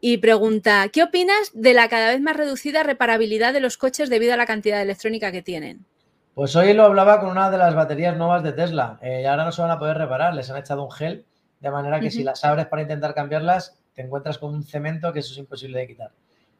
[0.00, 4.34] Y pregunta, ¿qué opinas de la cada vez más reducida reparabilidad de los coches debido
[4.34, 5.86] a la cantidad de electrónica que tienen?
[6.34, 8.98] Pues hoy lo hablaba con una de las baterías nuevas de Tesla.
[9.02, 11.24] Eh, ahora no se van a poder reparar, les han echado un gel,
[11.60, 15.20] de manera que si las abres para intentar cambiarlas, te encuentras con un cemento que
[15.20, 16.10] eso es imposible de quitar.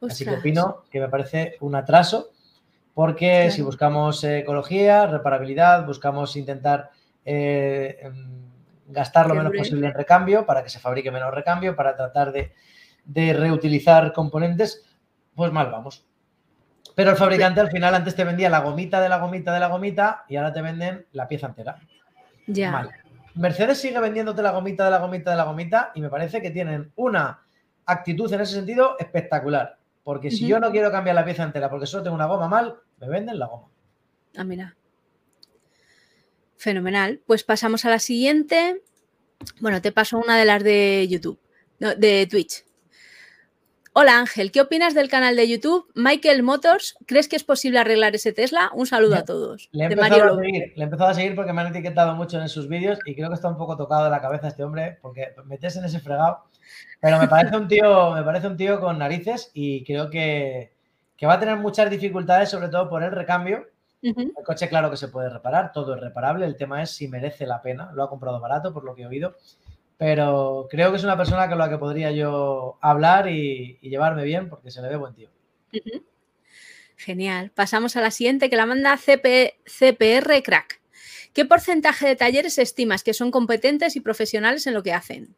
[0.09, 2.31] Así que opino que me parece un atraso,
[2.93, 6.91] porque si buscamos ecología, reparabilidad, buscamos intentar
[7.25, 8.43] eh, em,
[8.87, 12.53] gastar lo menos posible en recambio para que se fabrique menos recambio, para tratar de,
[13.33, 14.83] reutilizar componentes,
[15.35, 16.05] pues mal vamos.
[16.95, 19.67] Pero el fabricante al final antes te vendía la gomita de la gomita de la
[19.67, 21.79] gomita y ahora te venden la pieza entera.
[22.45, 22.87] Ya.
[23.35, 26.51] Mercedes sigue vendiéndote la gomita de la gomita de la gomita y me parece que
[26.51, 27.39] tienen una
[27.85, 29.77] actitud en ese sentido espectacular.
[30.03, 32.75] Porque si yo no quiero cambiar la pieza entera porque solo tengo una goma mal,
[32.99, 33.69] me venden la goma.
[34.35, 34.75] Ah, mira.
[36.57, 37.21] Fenomenal.
[37.25, 38.81] Pues pasamos a la siguiente.
[39.61, 41.39] Bueno, te paso una de las de YouTube,
[41.79, 42.65] de Twitch.
[43.95, 46.97] Hola Ángel, ¿qué opinas del canal de YouTube Michael Motors?
[47.05, 48.71] ¿Crees que es posible arreglar ese Tesla?
[48.73, 49.69] Un saludo a todos.
[49.71, 52.41] Le he, empezado a seguir, le he empezado a seguir porque me han etiquetado mucho
[52.41, 54.97] en sus vídeos y creo que está un poco tocado de la cabeza este hombre
[55.01, 56.43] porque metes en ese fregado
[56.99, 60.71] pero me parece un tío, me parece un tío con narices y creo que,
[61.25, 63.67] va a tener muchas dificultades, sobre todo por el recambio.
[64.01, 66.45] El coche, claro que se puede reparar, todo es reparable.
[66.45, 67.91] El tema es si merece la pena.
[67.93, 69.35] Lo ha comprado barato, por lo que he oído.
[69.97, 74.49] Pero creo que es una persona con la que podría yo hablar y, llevarme bien
[74.49, 75.29] porque se le ve buen tío.
[76.97, 77.51] Genial.
[77.51, 80.81] Pasamos a la siguiente que la manda CPR Crack.
[81.33, 85.35] ¿Qué porcentaje de talleres estimas que son competentes y profesionales en lo que hacen?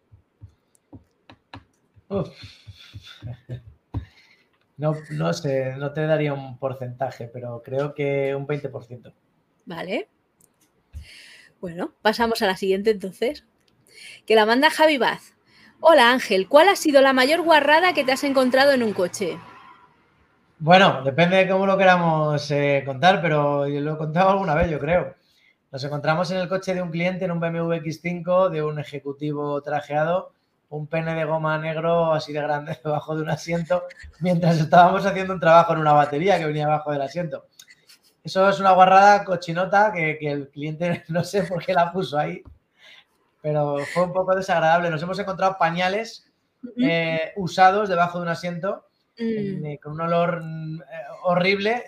[4.77, 9.13] No, no sé, no te daría un porcentaje, pero creo que un 20%.
[9.65, 10.09] Vale.
[11.61, 13.45] Bueno, pasamos a la siguiente entonces.
[14.25, 15.33] Que la manda Javi Baz.
[15.79, 19.37] Hola Ángel, ¿cuál ha sido la mayor guarrada que te has encontrado en un coche?
[20.59, 24.69] Bueno, depende de cómo lo queramos eh, contar, pero yo lo he contado alguna vez,
[24.71, 25.15] yo creo.
[25.71, 29.61] Nos encontramos en el coche de un cliente en un BMW X5 de un ejecutivo
[29.61, 30.35] trajeado
[30.69, 33.83] un pene de goma negro así de grande debajo de un asiento
[34.19, 37.45] mientras estábamos haciendo un trabajo en una batería que venía debajo del asiento.
[38.23, 42.41] Eso es una guarrada cochinota que, el cliente no sé por qué la puso ahí,
[43.45, 44.89] pero fue un poco desagradable.
[44.89, 46.25] Nos hemos encontrado pañales
[46.77, 48.85] eh, usados debajo de un asiento
[49.19, 49.65] mm.
[49.65, 50.83] eh, con un olor eh,
[51.25, 51.83] horrible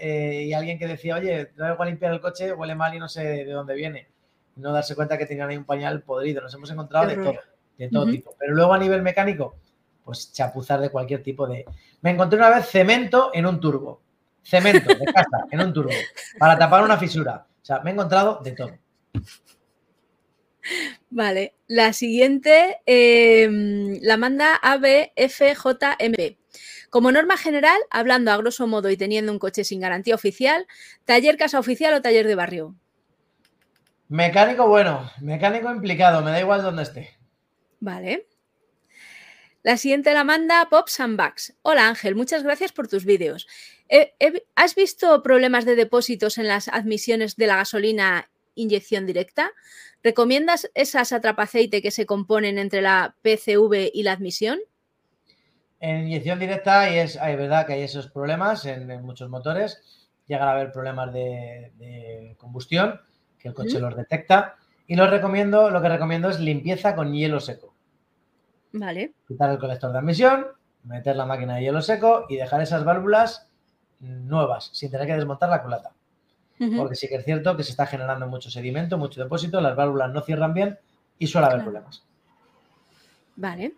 [0.45, 3.23] y alguien que decía, oye, traigo a limpiar el coche, huele mal y no sé
[3.23, 4.07] de dónde viene.
[4.57, 6.43] no darse cuenta que tenían ahí un pañal podrido.
[6.43, 7.39] Nos hemos encontrado de todo
[7.75, 8.35] de todo tipo.
[8.37, 9.55] Pero luego a nivel mecánico,
[10.05, 11.65] pues chapuzar de cualquier tipo de...
[12.01, 13.99] Me encontré una vez cemento en un turbo.
[14.43, 15.89] Cemento de casa en un turbo.
[16.37, 17.47] Para tapar una fisura.
[17.59, 18.73] O sea, me he encontrado de todo.
[21.09, 26.37] Vale, la siguiente em, la manda ABFJMP.
[26.89, 30.67] Como norma general, hablando a grosso modo y teniendo un coche sin garantía oficial,
[31.05, 32.75] taller casa oficial o taller de barrio.
[34.09, 37.17] Mecánico bueno, mecánico implicado, me da igual donde esté.
[37.79, 38.27] Vale.
[39.63, 41.53] La siguiente la manda Pops and Bugs.
[41.61, 43.47] Hola Ángel, muchas gracias por tus vídeos.
[44.55, 49.51] ¿Has visto problemas de depósitos en las admisiones de la gasolina inyección directa?
[50.03, 54.59] ¿Recomiendas esas atrapaceite que se componen entre la PCV y la admisión?
[55.79, 60.09] En inyección directa y es, hay verdad que hay esos problemas en, muchos motores.
[60.27, 62.99] Llegan a haber problemas de, combustión,
[63.39, 64.55] que el coche los detecta.
[64.87, 67.73] Y lo recomiendo, lo que recomiendo es limpieza con hielo seco.
[68.71, 69.13] Vale.
[69.27, 70.47] Quitar el colector de admisión,
[70.83, 73.49] meter la máquina de hielo seco y dejar esas válvulas
[73.99, 75.93] nuevas, sin tener que desmontar la culata.
[76.75, 80.11] Porque sí que es cierto que se está generando mucho sedimento, mucho depósito, las válvulas
[80.11, 80.79] no cierran bien
[81.19, 82.03] y suele haber problemas.
[83.35, 83.75] Vale.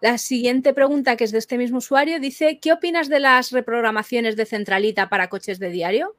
[0.00, 4.36] La siguiente pregunta, que es de este mismo usuario, dice, ¿qué opinas de las reprogramaciones
[4.36, 6.16] de centralita para coches de diario?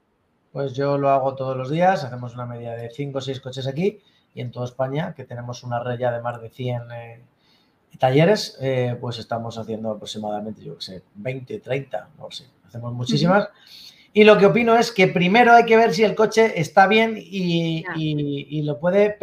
[0.51, 3.67] Pues yo lo hago todos los días, hacemos una media de 5 o 6 coches
[3.67, 3.99] aquí
[4.33, 6.81] y en toda España, que tenemos una red ya de más de 100
[7.97, 13.49] Talleres, eh, pues estamos haciendo aproximadamente, yo qué sé, 20, 30, no sé, hacemos muchísimas.
[14.13, 17.15] Y lo que opino es que primero hay que ver si el coche está bien
[17.17, 19.17] y, lo puede,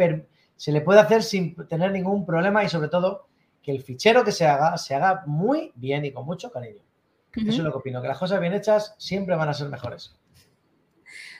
[0.55, 3.27] se le puede hacer sin tener ningún problema y sobre todo
[3.61, 6.81] que el fichero que se haga se haga muy bien y con mucho cariño.
[7.33, 10.15] Eso es lo que opino, que las cosas bien hechas siempre van a ser mejores.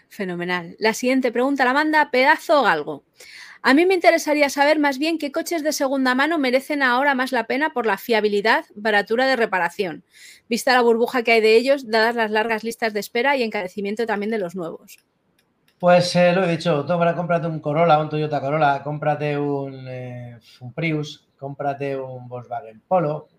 [0.10, 0.76] Fenomenal.
[0.80, 3.04] La siguiente pregunta la manda Pedazo Galgo.
[3.68, 7.32] A mí me interesaría saber más bien qué coches de segunda mano merecen ahora más
[7.32, 10.04] la pena por la fiabilidad, baratura de reparación,
[10.48, 14.06] vista la burbuja que hay de ellos, dadas las largas listas de espera y encarecimiento
[14.06, 14.98] también de los nuevos.
[15.80, 19.88] Pues eh, lo he dicho, tú para cómprate un Corolla, un Toyota Corolla, cómprate un,
[19.88, 20.38] eh,
[20.76, 23.30] Prius, cómprate un Volkswagen Polo.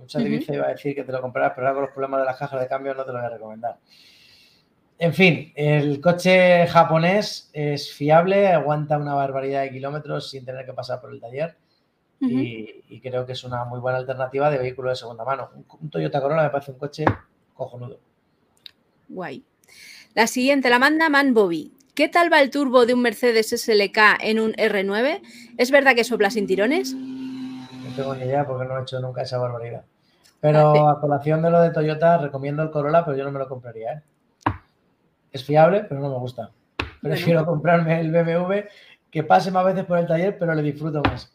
[0.00, 2.26] Mucha uh iba a decir que te lo comprarás, pero ahora con los problemas de
[2.26, 3.78] las cajas de cambio no te lo voy a recomendar.
[5.02, 10.74] En fin, el coche japonés es fiable, aguanta una barbaridad de kilómetros sin tener que
[10.74, 11.56] pasar por el taller
[12.20, 15.48] y, creo que es una muy buena alternativa de vehículo de segunda mano.
[15.80, 17.06] Un, Toyota Corolla me parece un coche
[17.54, 17.98] cojonudo.
[19.08, 19.42] Guay.
[20.12, 21.72] La siguiente la manda Man Bobby.
[21.94, 25.22] ¿Qué tal va el turbo de un Mercedes SLK en un R9?
[25.56, 26.92] ¿Es verdad que sopla sin tirones?
[26.92, 29.86] No tengo ni idea porque no he hecho nunca esa barbaridad.
[30.42, 33.48] Pero a colación de lo de Toyota recomiendo el Corolla, pero yo no me lo
[33.48, 33.92] compraría.
[33.94, 34.02] ¿eh?
[35.32, 36.50] Es fiable, pero no me gusta.
[37.02, 38.66] Prefiero comprarme el BMW
[39.10, 41.32] que pase más veces por el taller, pero le disfruto más.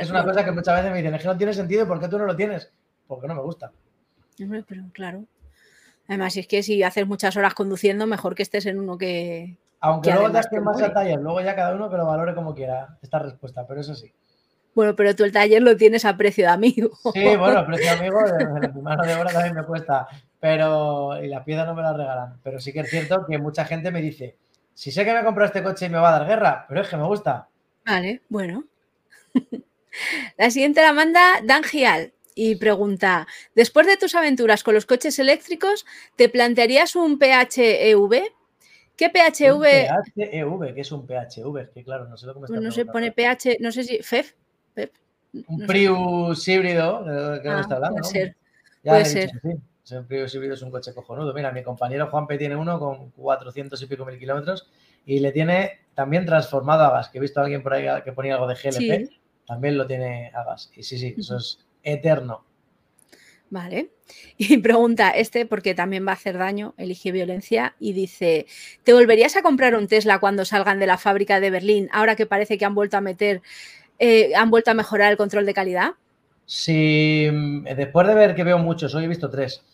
[0.00, 2.08] es una cosa que muchas veces me dicen, es que no tiene sentido, ¿por qué
[2.08, 2.72] tú no lo tienes?
[3.06, 3.72] Porque no me gusta.
[4.66, 5.24] pero claro.
[6.08, 9.56] Además, es que si haces muchas horas conduciendo, mejor que estés en uno que.
[9.80, 12.54] Aunque luego te hagas más al taller, luego ya cada uno que lo valore como
[12.54, 14.12] quiera esta respuesta, pero eso sí.
[14.74, 16.90] Bueno, pero tú el taller lo tienes a precio de amigo.
[17.14, 20.06] Sí, bueno, a precio de amigo, de, mi mano de obra también me cuesta
[20.46, 22.38] pero y las piezas no me las regalan.
[22.44, 24.36] Pero sí que es cierto que mucha gente me dice,
[24.74, 26.88] si sé que me compro este coche y me va a dar guerra, pero es
[26.88, 27.48] que me gusta.
[27.84, 28.62] Vale, bueno.
[30.38, 33.26] la siguiente la manda Dan Gial y pregunta,
[33.56, 35.84] después de tus aventuras con los coches eléctricos,
[36.14, 38.22] ¿te plantearías un PHEV?
[38.96, 39.88] ¿Qué PHEV?
[40.14, 41.56] PHEV, ¿qué es un PHEV?
[41.56, 43.82] Es que claro, no sé lo que me está No se pone PH, no sé
[43.82, 44.34] si FEF.
[45.48, 47.04] un Prius híbrido,
[47.42, 48.02] que ah, está hablando.
[48.02, 48.36] Puede ser.
[48.84, 49.30] puede ser.
[49.86, 51.32] Siempre es un coche cojonudo.
[51.32, 54.68] Mira, mi compañero Juanpe tiene uno con 400 y pico mil kilómetros
[55.04, 58.10] y le tiene también transformado a gas, que he visto a alguien por ahí que
[58.10, 59.08] ponía algo de GLP,
[59.46, 60.72] también lo tiene a gas.
[60.74, 62.44] Y sí, sí, eso es eterno.
[63.48, 63.90] Vale.
[64.38, 68.46] Y pregunta este, porque también va a hacer daño, elige violencia, y dice,
[68.82, 72.26] ¿te volverías a comprar un Tesla cuando salgan de la fábrica de Berlín, ahora que
[72.26, 73.40] parece que han vuelto a meter,
[74.00, 75.90] eh, han vuelto a mejorar el control de calidad?
[76.44, 77.28] Si
[77.76, 79.64] después de ver que veo muchos, hoy he visto tres,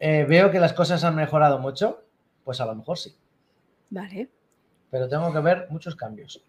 [0.00, 2.02] eh, veo que las cosas han mejorado mucho,
[2.42, 3.14] pues a lo mejor sí.
[3.90, 4.30] Vale.
[4.90, 6.42] Pero tengo que ver muchos cambios.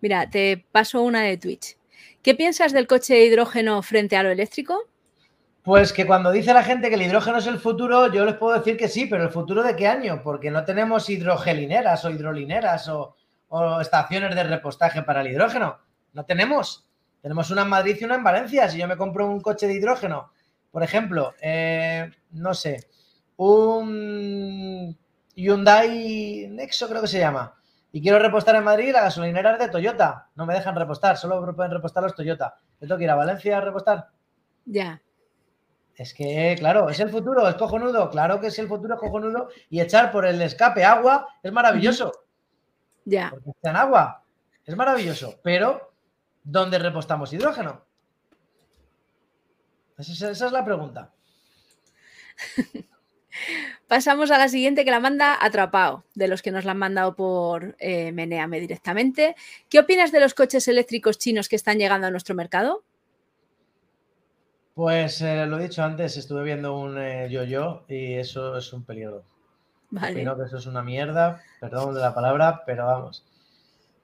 [0.00, 1.76] Mira, te paso una de Twitch.
[2.22, 4.88] ¿Qué piensas del coche de hidrógeno frente a lo eléctrico?
[5.64, 8.56] Pues que cuando dice la gente que el hidrógeno es el futuro, yo les puedo
[8.56, 10.22] decir que sí, pero ¿el futuro de qué año?
[10.22, 13.16] Porque no tenemos hidrogelineras o hidrolineras o,
[13.48, 15.78] o estaciones de repostaje para el hidrógeno.
[16.12, 16.88] No tenemos.
[17.20, 18.68] Tenemos una en Madrid y una en Valencia.
[18.68, 20.30] Si yo me compro un coche de hidrógeno
[20.78, 22.88] por ejemplo, eh, no sé,
[23.36, 24.96] un
[25.34, 27.56] Hyundai Nexo creo que se llama,
[27.90, 30.28] y quiero repostar en Madrid, la gasolinera es de Toyota.
[30.36, 32.54] No me dejan repostar, solo pueden repostar los Toyota.
[32.80, 34.10] ¿Yo tengo que ir a Valencia a repostar?
[34.66, 35.02] Ya.
[35.96, 38.08] Es que, claro, es el futuro, es cojonudo.
[38.08, 39.48] Claro que es el futuro, es cojonudo.
[39.70, 42.12] Y echar por el escape agua es maravilloso.
[43.04, 43.30] Ya.
[43.30, 44.22] Porque echan agua.
[44.64, 45.40] Es maravilloso.
[45.42, 45.92] Pero,
[46.44, 47.87] ¿dónde repostamos hidrógeno?
[49.98, 51.10] Esa, es la pregunta.
[53.88, 57.16] Pasamos a la siguiente que la manda Atrapado, de los que nos la han mandado
[57.16, 59.34] por eh, Meneame directamente.
[59.68, 62.84] ¿Qué opinas de los coches eléctricos chinos que están llegando a nuestro mercado?
[64.74, 68.84] Pues eh, lo he dicho antes, estuve viendo un eh, yo-yo y eso es un
[68.84, 69.24] peligro.
[69.90, 70.12] Vale.
[70.12, 73.24] Opino que eso es una mierda, perdón de la palabra, pero vamos,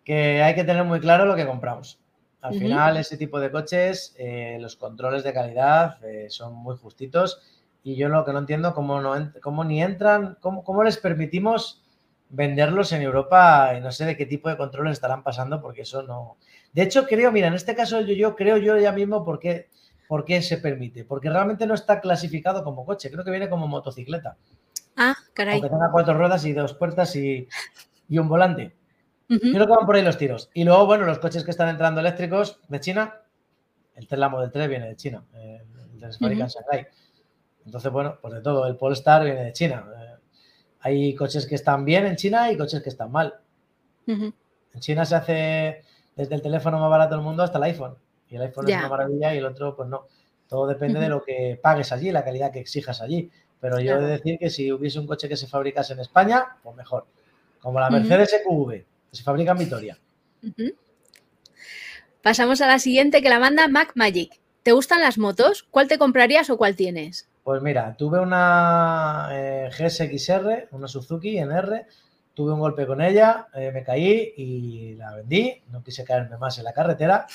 [0.04, 2.00] que hay que tener muy claro lo que compramos.
[2.44, 7.40] Al final, ese tipo de coches, eh, los controles de calidad eh, son muy justitos
[7.82, 11.82] y yo lo que no entiendo cómo, no, cómo ni entran, cómo, cómo, les permitimos
[12.28, 16.02] venderlos en Europa y no sé de qué tipo de controles estarán pasando porque eso
[16.02, 16.36] no...
[16.74, 19.70] De hecho, creo, mira, en este caso yo, yo creo yo ya mismo por qué,
[20.06, 23.68] por qué se permite, porque realmente no está clasificado como coche, creo que viene como
[23.68, 24.36] motocicleta.
[24.98, 25.54] Ah, caray.
[25.54, 27.48] Aunque tenga cuatro ruedas y dos puertas y,
[28.06, 28.74] y un volante.
[29.26, 30.50] Creo que van por ahí los tiros.
[30.54, 33.20] Y luego, bueno, los coches que están entrando eléctricos de China,
[33.94, 36.86] el Tesla Model 3 viene de China, el de Shanghai.
[37.64, 39.86] Entonces, bueno, pues de todo, el Polestar viene de China.
[39.96, 40.14] Eh,
[40.80, 43.34] hay coches que están bien en China y coches que están mal.
[44.06, 45.82] En China se hace
[46.14, 47.96] desde el teléfono más barato del mundo hasta el iPhone.
[48.28, 50.06] Y el iPhone es una maravilla y el otro, pues no.
[50.46, 53.30] Todo depende de lo que pagues allí, la calidad que exijas allí.
[53.60, 56.58] Pero yo he de decir que si hubiese un coche que se fabricase en España,
[56.62, 57.06] pues mejor.
[57.60, 59.98] Como la Mercedes EQV, que se fabrica en Vitoria.
[62.20, 64.40] Pasamos a la siguiente que la manda Mac Magic.
[64.64, 65.62] ¿Te gustan las motos?
[65.70, 67.28] ¿Cuál te comprarías o cuál tienes?
[67.44, 71.86] Pues mira, tuve una eh, GSXR, una Suzuki en R,
[72.32, 76.58] tuve un golpe con ella, eh, me caí y la vendí, no quise caerme más
[76.58, 77.26] en la carretera.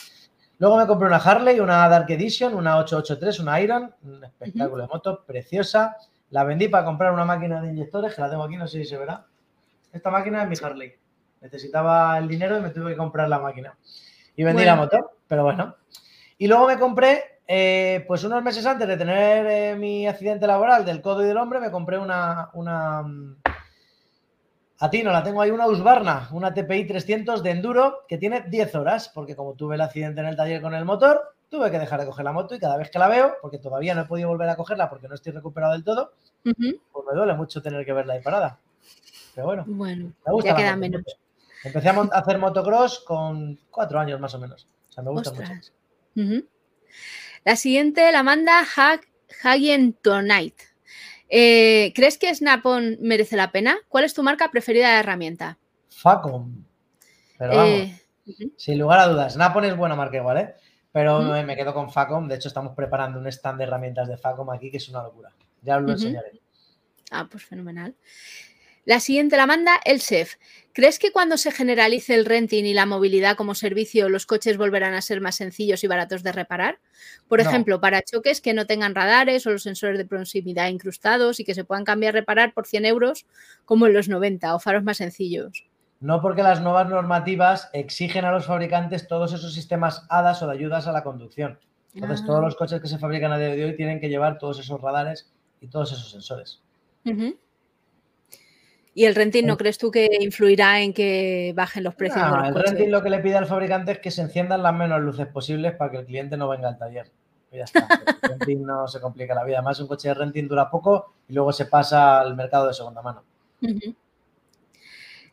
[0.58, 4.90] Luego me compré una Harley, una Dark Edition, una 883, una Iron, un espectáculo de
[4.90, 5.96] moto preciosa.
[6.32, 8.86] La vendí para comprar una máquina de inyectores, que la tengo aquí, no sé si
[8.86, 9.26] se verá.
[9.94, 10.99] Esta máquina es mi Harley.
[11.42, 13.78] Necesitaba el dinero y me tuve que comprar la máquina.
[14.36, 15.76] Y vendí la moto, pero bueno.
[16.38, 20.86] Y luego me compré, eh, pues unos meses antes de tener eh, mi accidente laboral
[20.86, 23.36] del codo y del hombre, me compré una, una mm,
[24.82, 28.46] a ti no la tengo ahí una Husqvarna, una TPI 300 de enduro que tiene
[28.48, 31.80] 10 horas, porque como tuve el accidente en el taller con el motor, tuve que
[31.80, 34.06] dejar de coger la moto y cada vez que la veo, porque todavía no he
[34.06, 36.14] podido volver a cogerla porque no estoy recuperado del todo,
[36.44, 38.58] pues me duele mucho tener que verla ahí parada.
[39.36, 41.04] Pero bueno, bueno me gusta ya queda menos.
[41.64, 44.68] Empecé a hacer motocross con cuatro años más o menos.
[44.90, 45.54] O sea, me gusta mucho.
[47.46, 49.02] La siguiente la manda Hag
[49.44, 50.56] Hagen Tonight.
[51.30, 53.78] Eh, ¿Crees que Snap-on merece la pena?
[53.88, 55.58] ¿Cuál es tu marca preferida de herramienta?
[55.90, 56.66] Facom.
[57.38, 58.02] Pero vamos, eh,
[58.58, 60.56] sin lugar a dudas, Snap-on es buena marca igual, ¿eh?
[60.92, 62.28] Pero me quedo con Facom.
[62.28, 65.32] De hecho, estamos preparando un stand de herramientas de Facom aquí que es una locura.
[65.62, 66.42] Ya os lo enseñaré.
[67.12, 67.96] Ah, pues fenomenal.
[68.86, 70.36] La siguiente la manda el chef.
[70.74, 74.94] ¿Crees que cuando se generalice el renting y la movilidad como servicio, los coches volverán
[74.94, 76.80] a ser más sencillos y baratos de reparar?
[77.28, 81.44] Por ejemplo, para choques que no tengan radares o los sensores de proximidad incrustados y
[81.44, 83.26] que se puedan cambiar reparar por 100 euros
[83.66, 85.66] como en los 90 o faros más sencillos.
[86.00, 90.54] No porque las nuevas normativas exigen a los fabricantes todos esos sistemas HADAS o de
[90.54, 91.60] ayudas a la conducción.
[91.94, 92.46] Entonces, todos ah.
[92.46, 95.30] los coches que se fabrican a día de hoy tienen que llevar todos esos radares
[95.60, 96.62] y todos esos sensores.
[99.00, 102.20] ¿Y el renting no crees tú que influirá en que bajen los precios?
[102.20, 105.00] No, el renting lo que le pide al fabricante es que se enciendan las menos
[105.00, 107.10] luces posibles para que el cliente no venga al taller.
[107.50, 107.88] ya está.
[108.22, 109.60] El renting no se complica la vida.
[109.60, 113.02] Además, un coche de renting dura poco y luego se pasa al mercado de segunda
[113.02, 113.24] mano.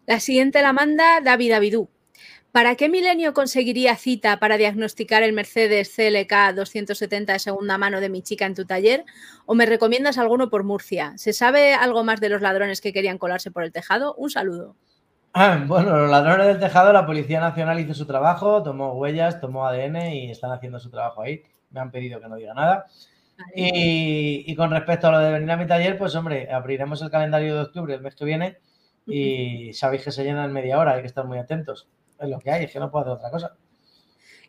[0.07, 1.89] La siguiente la manda David Avidú.
[2.57, 8.09] ¿Para qué milenio conseguiría cita para diagnosticar el Mercedes CLK 270 de segunda mano de
[8.09, 9.05] mi chica en tu taller?
[9.45, 11.13] ¿O me recomiendas alguno por Murcia?
[11.19, 14.15] ¿Se sabe algo más de los ladrones que querían colarse por el tejado?
[14.15, 14.75] Un saludo.
[15.35, 19.67] Ah, bueno, los ladrones del tejado, la Policía Nacional hizo su trabajo, tomó huellas, tomó
[19.67, 21.43] ADN y están haciendo su trabajo ahí.
[21.69, 22.87] Me han pedido que no diga nada.
[23.55, 27.11] Y, y, con respecto a lo de venir a mi taller, pues hombre, abriremos el
[27.11, 28.57] calendario de octubre el mes que viene
[29.07, 31.87] y sabéis que se llena en media hora, hay que estar muy atentos
[32.21, 33.57] es lo que hay, es que no puedo hacer otra cosa.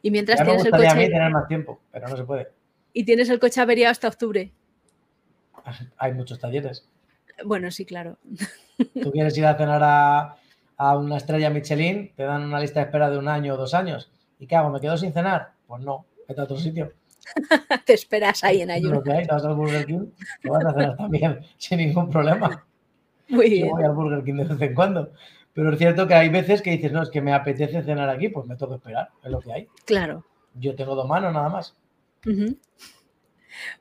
[0.02, 0.88] Y mientras tienes el coche.
[0.88, 2.48] a mí tener más tiempo, pero no se puede.
[2.94, 4.52] Y tienes el coche averiado hasta octubre.
[5.98, 6.88] Hay muchos talleres.
[7.44, 8.18] Bueno, sí, claro.
[9.02, 10.38] Tú quieres ir a cenar a,
[10.78, 13.74] a, una estrella Michelin, te dan una lista de espera de un año o dos
[13.74, 14.12] años.
[14.40, 14.70] ¿Y qué hago?
[14.70, 15.52] ¿Me quedo sin cenar?
[15.68, 16.94] Pues no, vete a otro sitio.
[17.86, 18.96] te esperas ahí en ayuno.
[18.96, 20.06] Lo que hay, te vas al Burger King,
[20.42, 22.66] te vas a cenar también sin ningún problema.
[23.30, 23.68] Muy bien.
[23.68, 25.12] Yo voy al Burger King de vez en cuando.
[25.58, 28.30] Pero es cierto que hay veces que dices, no, es que me apetece cenar aquí,
[28.30, 29.68] pues me tengo que esperar, es lo que hay.
[29.86, 30.24] Claro.
[30.54, 31.76] Yo tengo dos manos nada más.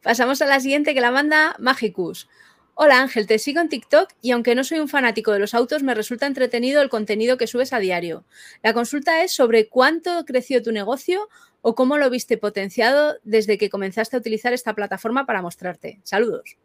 [0.03, 2.31] Pasamos a la siguiente que la manda Magicus.
[2.77, 5.83] Hola Ángel, te sigo en TikTok y aunque no soy un fanático de los autos,
[5.83, 8.24] me resulta entretenido el contenido que subes a diario.
[8.62, 11.29] La consulta es sobre cuánto creció tu negocio
[11.61, 16.01] o cómo lo viste potenciado desde que comenzaste a utilizar esta plataforma para mostrarte.
[16.05, 16.57] Saludos.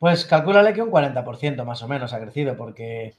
[0.00, 3.14] Pues calcúlale que un 40% más o menos ha crecido porque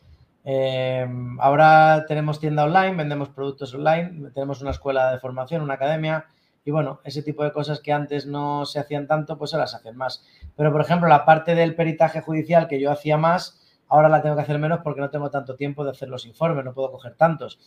[0.49, 6.25] Em, ahora tenemos tienda online, vendemos productos online, tenemos una escuela de formación, una academia
[6.63, 9.75] y bueno, ese tipo de cosas que antes no se hacían tanto, pues ahora se
[9.75, 10.23] hacen más.
[10.55, 14.37] Pero por ejemplo, la parte del peritaje judicial que yo hacía más, ahora la tengo
[14.37, 17.15] que hacer menos porque no tengo tanto tiempo de hacer los informes, no puedo coger
[17.15, 17.59] tantos.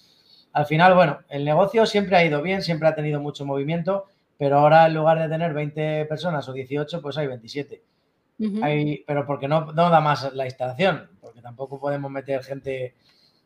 [0.55, 4.07] Al final, bueno, el negocio siempre ha ido bien, siempre ha tenido mucho movimiento,
[4.39, 7.83] pero ahora en lugar de tener 20 personas o 18, pues hay 27
[9.07, 12.95] pero porque no, no da más la instalación, porque tampoco podemos meter gente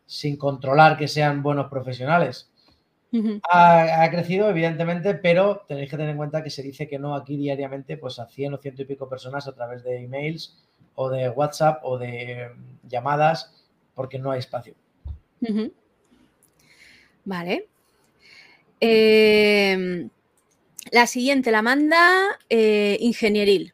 [0.07, 2.51] sin controlar que sean buenos profesionales.
[3.51, 7.37] ha, crecido, evidentemente, pero tenéis que tener en cuenta que se dice que no aquí
[7.37, 10.59] diariamente, pues a 100 o ciento y pico personas a través de emails
[10.97, 13.65] o de WhatsApp o de mm, llamadas,
[13.95, 14.75] porque no hay espacio.
[17.25, 17.69] Vale.
[18.81, 20.11] Em,
[20.91, 23.74] la siguiente la manda eh, Ingenieril.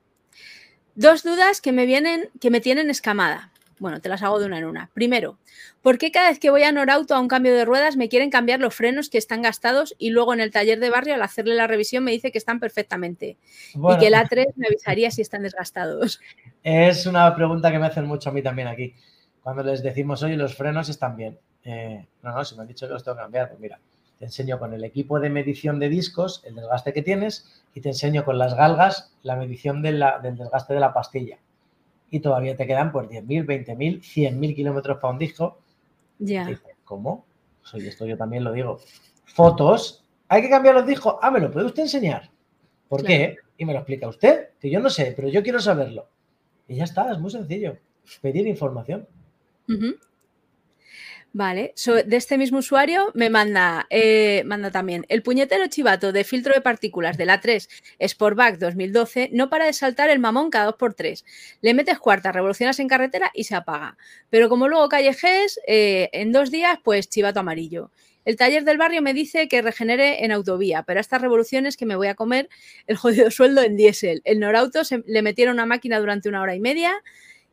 [1.01, 3.53] Dos dudas que me vienen, que me tienen escamada.
[3.79, 4.91] Bueno, te las hago de una en una.
[4.93, 5.39] Primero,
[5.81, 8.29] ¿por qué cada vez que voy a Norauto a un cambio de ruedas me quieren
[8.29, 11.55] cambiar los frenos que están gastados y luego en el taller de barrio al hacerle
[11.55, 13.39] la revisión me dice que están perfectamente
[13.73, 16.21] y que el A3 me avisaría si están desgastados?
[16.63, 18.95] Es una pregunta que me hacen mucho a mí también aquí.
[19.43, 21.39] Cuando les decimos, oye, los frenos están bien.
[21.65, 23.81] Eh, no, no, si me han dicho que los tengo que cambiar, pues mira,
[24.21, 27.89] te enseño con el equipo de medición de discos el desgaste que tienes y te
[27.89, 30.05] enseño con las galgas la medición del
[30.37, 31.39] desgaste de la pastilla.
[32.11, 35.59] Y todavía te quedan pues 10.000, 20.000, 100.000 kilómetros para un disco.
[36.19, 36.47] Ya.
[36.85, 37.25] ¿Cómo?
[37.63, 38.79] Soy esto yo también lo digo.
[39.25, 40.05] Fotos.
[40.29, 41.17] ¿Hay que cambiar los discos?
[41.23, 42.31] Ah, ¿me lo puede usted enseñar?
[42.89, 43.37] ¿Por qué?
[43.57, 46.09] Y me lo explica usted, que yo no sé, pero yo quiero saberlo.
[46.69, 47.79] Y ya está, es muy sencillo.
[48.21, 49.09] Pedir información.
[51.33, 51.75] Vale,
[52.07, 56.61] de este mismo usuario me manda, eh, manda también el puñetero chivato de filtro de
[56.61, 57.69] partículas de la 3
[58.01, 61.25] Sportback 2012 no para de saltar el mamón cada 2x3.
[61.61, 63.97] Le metes cuarta, revolucionas en carretera y se apaga.
[64.29, 67.93] Pero como luego callejes, eh, en dos días, pues chivato amarillo.
[68.25, 71.87] El taller del barrio me dice que regenere en autovía, pero a estas revoluciones que
[71.87, 72.49] me voy a comer
[72.89, 74.21] el jodido sueldo en diésel.
[74.25, 76.93] El Norauto se, le metieron una máquina durante una hora y media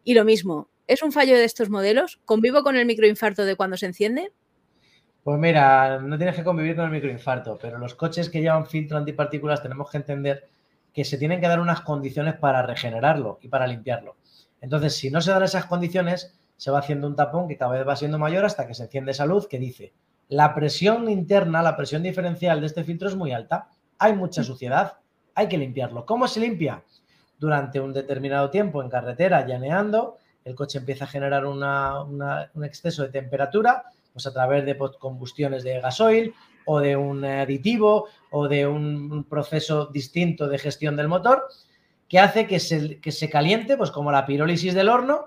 [0.04, 0.68] y lo mismo.
[0.88, 2.22] ¿Es un fallo de estos modelos?
[2.24, 4.32] ¿Convivo con el microinfarto de cuando se enciende?
[5.22, 8.98] Pues mira, no tienes que convivir con el microinfarto, pero los coches que llevan filtro
[8.98, 10.48] antipartículas tenemos que entender
[10.94, 14.16] que se tienen que dar unas condiciones para regenerarlo y para limpiarlo.
[14.62, 17.86] Entonces, si no se dan esas condiciones, se va haciendo un tapón que cada vez
[17.86, 19.94] va siendo mayor hasta que se enciende esa luz que dice,
[20.30, 23.68] la presión interna, la presión diferencial de este filtro es muy alta,
[24.00, 25.00] hay mucha suciedad,
[25.36, 26.06] hay que limpiarlo.
[26.06, 26.82] ¿Cómo se limpia?
[27.38, 30.18] Durante un determinado tiempo en carretera, llaneando,
[30.48, 33.84] el coche empieza a generar un exceso de temperatura,
[34.14, 36.34] pues a través de combustiones de gasoil
[36.66, 41.44] o de un aditivo o de un proceso distinto de gestión del motor
[42.08, 45.26] que hace que se, caliente, pues como la pirólisis del horno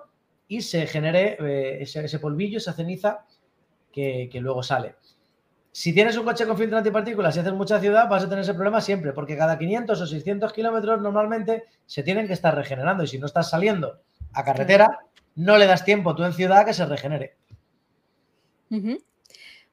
[0.49, 3.27] y se genere eh, ese, polvillo, esa ceniza
[3.93, 4.97] que, que, luego sale.
[5.73, 8.55] Si tienes un coche con filtro antipartículas y haces mucha ciudad, vas a tener ese
[8.55, 13.07] problema siempre, porque cada 500 o 600 kilómetros normalmente se tienen que estar regenerando y
[13.07, 14.01] si no estás saliendo
[14.33, 15.01] a carretera,
[15.41, 17.35] no le das tiempo tú en ciudad que se regenere.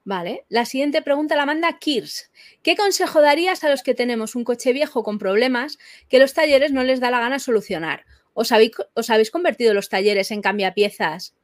[0.06, 2.32] Vale, la siguiente pregunta la manda Kirs.
[2.64, 6.72] ¿Qué consejo darías a los que tenemos un coche viejo con problemas que los talleres
[6.72, 8.06] no les da la gana solucionar?
[8.34, 11.36] ¿Os habéis, os habéis convertido los talleres en cambiapiezas?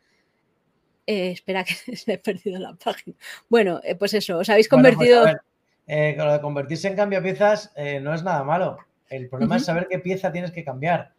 [1.06, 3.18] Eh, espera que se he perdido la página.
[3.50, 5.26] Bueno, eh, pues eso, os habéis pues convertido...
[5.86, 8.78] Eh, lo de convertirse en cambiapiezas no es nada malo.
[9.10, 11.12] El problema es saber qué pieza tienes que cambiar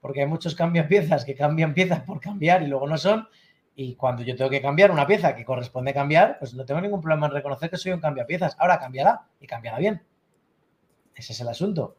[0.00, 0.56] porque hay muchos
[0.88, 3.28] piezas que cambian piezas por cambiar y luego no son.
[3.74, 7.00] Y cuando yo tengo que cambiar una pieza que corresponde cambiar, pues no tengo ningún
[7.00, 8.56] problema en reconocer que soy un piezas.
[8.58, 10.02] Ahora cambiará y cambiará bien.
[11.14, 11.96] Ese es el asunto.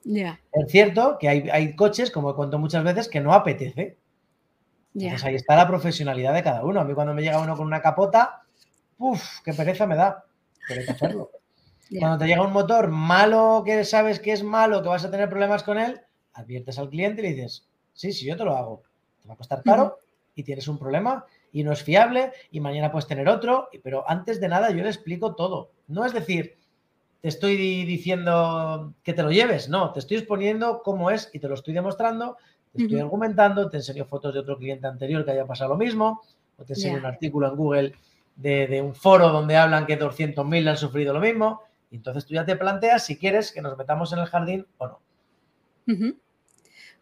[0.52, 3.98] Es cierto que hay, coches, como he contado muchas veces, que no apetece.
[4.94, 6.82] Entonces ahí está la profesionalidad de cada uno.
[6.82, 8.44] A mí cuando me llega uno con una capota,
[8.98, 10.26] uff, qué pereza me da.
[10.68, 11.32] Pero hay que hacerlo.
[12.00, 15.30] Cuando te llega un motor malo que sabes que es malo, que vas a tener
[15.30, 16.02] problemas con él,
[16.34, 17.68] adviertes al cliente y le dices,
[18.02, 18.82] Sí, sí, yo te lo hago.
[19.22, 20.00] Te va a costar caro
[20.34, 24.42] y tienes un problema y no es fiable y mañana puedes tener otro, pero antes
[24.42, 25.70] de nada yo le explico todo.
[25.88, 26.56] No es decir,
[27.22, 31.48] te estoy diciendo que te lo lleves, no, te estoy exponiendo cómo es y te
[31.48, 32.38] lo estoy demostrando,
[32.74, 36.24] te estoy argumentando, te enseño fotos de otro cliente anterior que haya pasado lo mismo,
[36.58, 37.94] o te enseño un artículo en Google
[38.36, 42.46] de, un foro donde hablan que 200.000 han sufrido lo mismo, y entonces tú ya
[42.46, 45.00] te planteas si quieres que nos metamos en el jardín o no.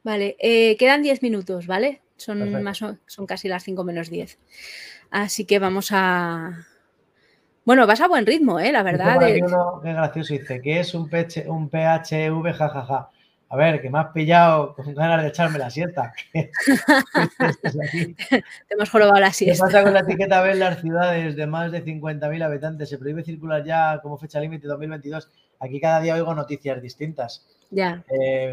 [0.03, 2.01] Vale, eh, quedan 10 minutos, ¿vale?
[2.17, 4.37] Son, más, son casi las 5 menos 10.
[5.11, 6.65] Así que vamos a...
[7.65, 8.71] Bueno, vas a buen ritmo, ¿eh?
[8.71, 9.19] La verdad.
[9.19, 11.09] qué gracioso dice, que es un,
[11.47, 13.09] un PHV, jajaja.
[13.51, 16.13] A ver, que me has pillado con ganas de echarme la siesta.
[16.33, 16.51] Te
[18.69, 19.65] hemos jorobado la siesta.
[19.65, 22.89] ¿Qué pasa con la etiqueta B en las ciudades de más de 50.000 habitantes?
[22.89, 25.29] Se prohíbe circular ya como fecha límite 2022.
[25.59, 27.47] Aquí cada día oigo noticias distintas.
[27.71, 28.03] Ya.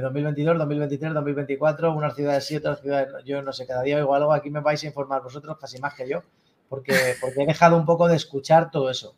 [0.03, 4.33] 2022, 2023, 2024, unas ciudades sí, otras ciudades Yo no sé, cada día oigo algo.
[4.33, 6.23] Aquí me vais a informar vosotros casi más que yo,
[6.69, 9.17] porque, porque he dejado un poco de escuchar todo eso.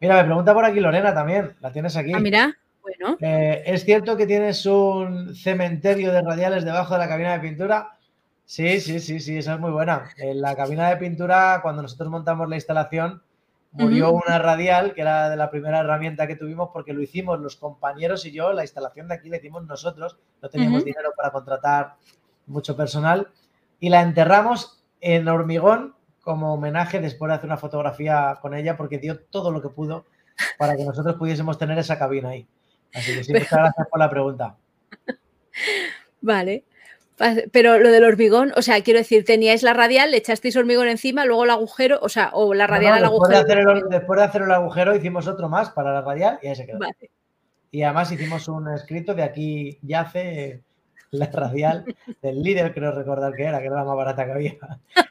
[0.00, 1.54] Mira, me pregunta por aquí Lorena también.
[1.60, 2.12] La tienes aquí.
[2.12, 2.58] Ah, mira.
[2.82, 3.16] Bueno.
[3.20, 7.98] Eh, ¿Es cierto que tienes un cementerio de radiales debajo de la cabina de pintura?
[8.44, 10.10] Sí, sí, sí, sí, esa es muy buena.
[10.16, 13.22] En la cabina de pintura, cuando nosotros montamos la instalación,
[13.72, 17.56] murió una radial, que era de la primera herramienta que tuvimos, porque lo hicimos los
[17.56, 21.94] compañeros y yo, la instalación de aquí la hicimos nosotros, no teníamos dinero para contratar
[22.46, 23.28] mucho personal,
[23.80, 28.98] y la enterramos en hormigón como homenaje después de hacer una fotografía con ella, porque
[28.98, 30.04] dio todo lo que pudo
[30.58, 32.46] para que nosotros pudiésemos tener esa cabina ahí.
[32.94, 34.56] Así que sí, muchas gracias por la pregunta.
[36.20, 36.64] Vale.
[37.52, 41.24] Pero lo del hormigón, o sea, quiero decir, teníais la radial, le echasteis hormigón encima,
[41.24, 43.40] luego el agujero, o sea, o la radial al agujero.
[43.46, 46.66] el, después de hacer el agujero hicimos otro más para la radial y ahí se
[46.66, 46.78] quedó.
[47.70, 50.62] Y además hicimos un escrito de aquí yace
[51.10, 51.84] la radial
[52.22, 54.56] del líder, creo recordar que era, que era la más barata que había.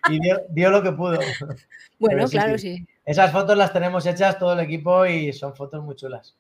[0.09, 1.19] Y dio, lo que pudo.
[1.99, 2.85] Bueno, claro, sí.
[3.05, 6.35] Esas fotos las tenemos hechas todo el equipo y son fotos muy chulas.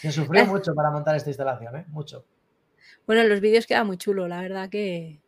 [0.00, 1.84] Se sufrió mucho para montar esta instalación, ¿eh?
[1.88, 2.24] Mucho.
[3.10, 5.18] Bueno, los vídeos queda muy chulo, la verdad que.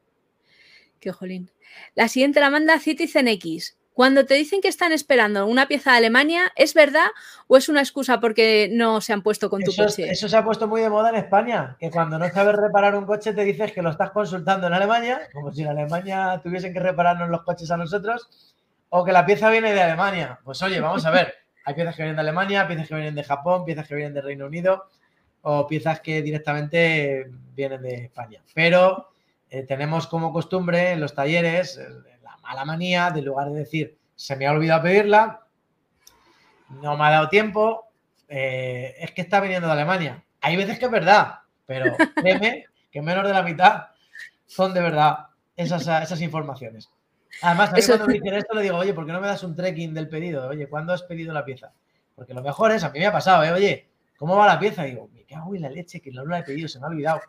[1.00, 1.50] Que jolín.
[1.96, 3.76] La siguiente la manda Citizen X.
[3.92, 7.08] Cuando te dicen que están esperando una pieza de Alemania, ¿es verdad
[7.48, 10.08] o es una excusa porque no se han puesto con tu coche?
[10.08, 13.04] Eso se ha puesto muy de moda en España, que cuando no sabes reparar un
[13.04, 16.78] coche te dices que lo estás consultando en Alemania, como si en Alemania tuviesen que
[16.78, 18.54] repararnos los coches a nosotros,
[18.90, 20.38] o que la pieza viene de Alemania.
[20.44, 23.24] Pues oye, vamos a ver, hay piezas que vienen de Alemania, piezas que vienen de
[23.24, 24.84] Japón, piezas que vienen de Reino Unido
[25.42, 28.42] o piezas que directamente vienen de España.
[28.54, 29.12] Pero
[29.50, 31.80] eh, tenemos como costumbre en los talleres
[32.22, 35.46] la mala manía de lugar de decir, se me ha olvidado pedirla,
[36.80, 37.88] no me ha dado tiempo,
[38.28, 40.24] eh, es que está viniendo de Alemania.
[40.40, 43.88] Hay veces que es verdad, pero créeme que menos de la mitad
[44.46, 45.26] son de verdad
[45.56, 46.90] esas, esas informaciones.
[47.40, 49.42] Además, a mí cuando me dicen esto le digo, oye, ¿por qué no me das
[49.42, 50.48] un trekking del pedido?
[50.48, 51.72] Oye, ¿cuándo has pedido la pieza?
[52.14, 53.52] Porque lo mejor es, a mí me ha pasado, ¿eh?
[53.52, 53.88] Oye,
[54.18, 54.86] ¿cómo va la pieza?
[54.86, 57.20] Y digo, cago en la leche, que no la he pedido, se me ha olvidado.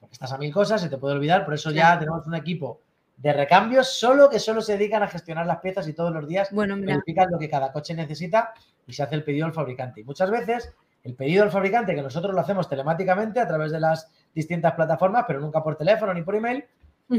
[0.00, 2.80] Porque estás a mil cosas, se te puede olvidar, por eso ya tenemos un equipo
[3.16, 6.50] de recambios solo que solo se dedican a gestionar las piezas y todos los días
[6.52, 8.52] bueno, verifican lo que cada coche necesita
[8.86, 10.02] y se hace el pedido al fabricante.
[10.02, 13.80] Y muchas veces el pedido al fabricante, que nosotros lo hacemos telemáticamente a través de
[13.80, 16.64] las distintas plataformas, pero nunca por teléfono ni por email,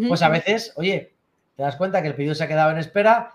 [0.08, 1.14] pues a veces, oye,
[1.56, 3.34] te das cuenta que el pedido se ha quedado en espera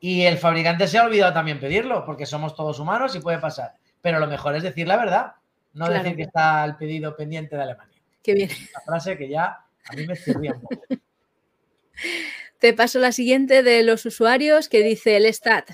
[0.00, 3.74] y el fabricante se ha olvidado también pedirlo, porque somos todos humanos y puede pasar.
[4.02, 5.34] Pero lo mejor es decir la verdad,
[5.74, 8.00] no decir que está el pedido pendiente de Alemania.
[8.22, 8.48] Qué bien.
[8.70, 10.82] Una frase que ya a mí me chirría un poco.
[12.58, 15.70] Te paso la siguiente de los usuarios que dice el STAT.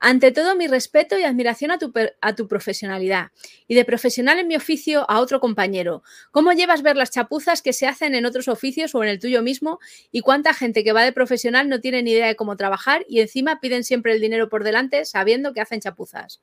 [0.00, 3.30] Ante todo, mi respeto y admiración a tu, a tu, profesionalidad
[3.66, 6.02] y de profesional en mi oficio a otro compañero.
[6.30, 9.42] ¿Cómo llevas ver las chapuzas que se hacen en otros oficios o en el tuyo
[9.42, 9.78] mismo?
[10.10, 13.20] ¿Y cuánta gente que va de profesional no tiene ni idea de cómo trabajar y
[13.20, 16.40] encima piden siempre el dinero por delante sabiendo que hacen chapuzas?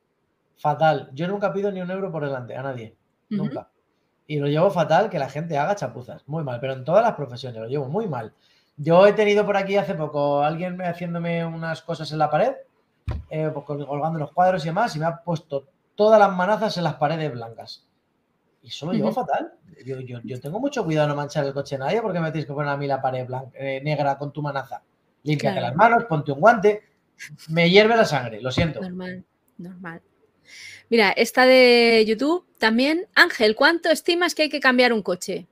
[0.66, 1.11] Fatal.
[1.13, 2.95] Yo nunca pido ni un euro por delante a nadie.
[3.30, 3.70] Nunca.
[4.26, 6.28] Y lo llevo fatal que la gente haga chapuzas.
[6.28, 6.59] Muy mal.
[6.59, 8.34] Pero en todas las profesiones lo llevo muy mal.
[8.76, 12.53] Yo he tenido por aquí hace poco alguien haciéndome unas cosas en la pared
[13.30, 16.84] eh, pues, colgando los cuadros y demás, y me ha puesto todas las manazas en
[16.84, 17.86] las paredes blancas.
[18.63, 19.53] Y eso lo llevo fatal.
[19.86, 22.72] Yo, tengo mucho cuidado no manchar el coche a nadie porque me tienes que poner
[22.72, 24.82] a mí la pared blanca, eh, negra con tu manaza.
[25.22, 26.82] Límpiate las manos, ponte un guante.
[27.49, 28.82] Me hierve la sangre, lo siento.
[28.82, 29.24] Normal,
[29.59, 30.01] normal.
[30.89, 33.07] Mira, esta de YouTube también.
[33.15, 35.47] Ángel, ¿cuánto estimas que hay que cambiar un coche?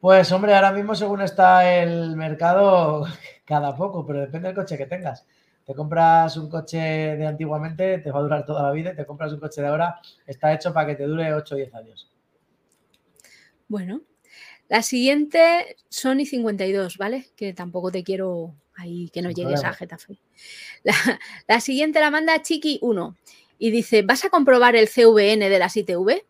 [0.00, 3.06] Pues hombre, ahora mismo según está el mercado,
[3.44, 5.26] cada poco, pero depende del coche que tengas.
[5.64, 9.32] Te compras un coche de antiguamente, te va a durar toda la vida, te compras
[9.32, 12.10] un coche de ahora, está hecho para que te dure 8 o 10 años.
[13.66, 14.02] Bueno,
[14.68, 17.28] la siguiente Sony 52, ¿vale?
[17.34, 20.18] Que tampoco te quiero ahí que no llegues a Getafe.
[21.48, 23.16] La, siguiente la manda Chiqui 1
[23.64, 26.22] y dice, ¿vas a comprobar el CVN de las ITV?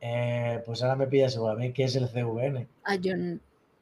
[0.00, 2.68] Eh, pues ahora me pides seguramente qué es el CVN.
[2.84, 3.14] Ah, yo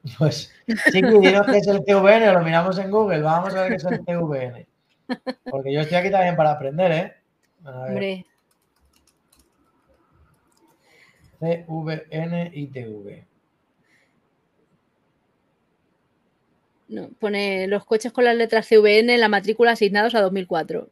[0.17, 0.51] pues,
[0.91, 3.85] chiqui, dinos qué es el CVN, lo miramos en Google, vamos a ver qué es
[3.85, 4.67] el CVN.
[5.43, 7.13] Porque yo estoy aquí también para aprender, ¿eh?
[7.63, 8.25] Hombre.
[11.39, 13.27] CVN y TV.
[16.87, 20.89] No, pone los coches con las letras CVN en la matrícula asignados a 2004.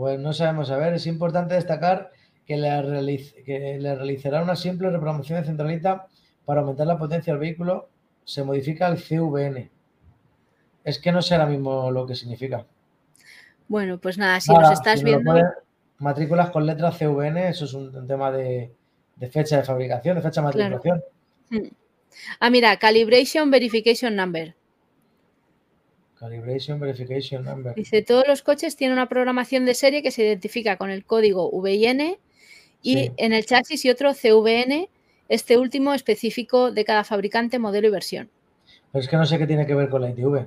[0.00, 0.70] Pues no sabemos.
[0.70, 2.10] A ver, es importante destacar
[2.46, 6.06] que le, que le realizará una simple reprogramación de centralita
[6.46, 7.90] para aumentar la potencia del vehículo
[8.24, 9.70] se modifica el CVN.
[10.84, 12.64] Es que no sé ahora mismo lo que significa.
[13.68, 15.34] Bueno, pues nada, si nos estás viendo.
[15.98, 18.72] matrículas con letras CVN, eso es un, tema de,
[19.30, 21.04] fecha de fabricación, de fecha de matriculación.
[22.40, 24.54] Ah, mira, Calibration Verification Number.
[26.20, 27.74] Calibration Verification Number.
[27.74, 31.50] Dice, todos los coches tienen una programación de serie que se identifica con el código
[31.50, 32.18] VIN
[32.82, 34.90] y en el chasis y otro CVN
[35.30, 38.28] este último específico de cada fabricante, modelo y versión.
[38.92, 40.46] Pero es que no sé qué tiene que ver con la ITV.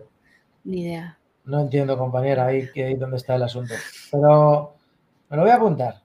[0.65, 1.17] Ni idea.
[1.45, 3.73] No entiendo, compañera, ahí, ahí dónde está el asunto.
[4.11, 4.75] Pero
[5.29, 6.01] me lo voy a apuntar.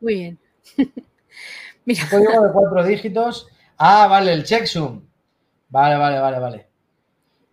[0.00, 0.38] Muy bien.
[1.84, 2.08] Mira.
[2.10, 3.46] código de cuatro dígitos.
[3.78, 5.00] Ah, vale, el checksum.
[5.68, 6.71] Vale, vale, vale, vale.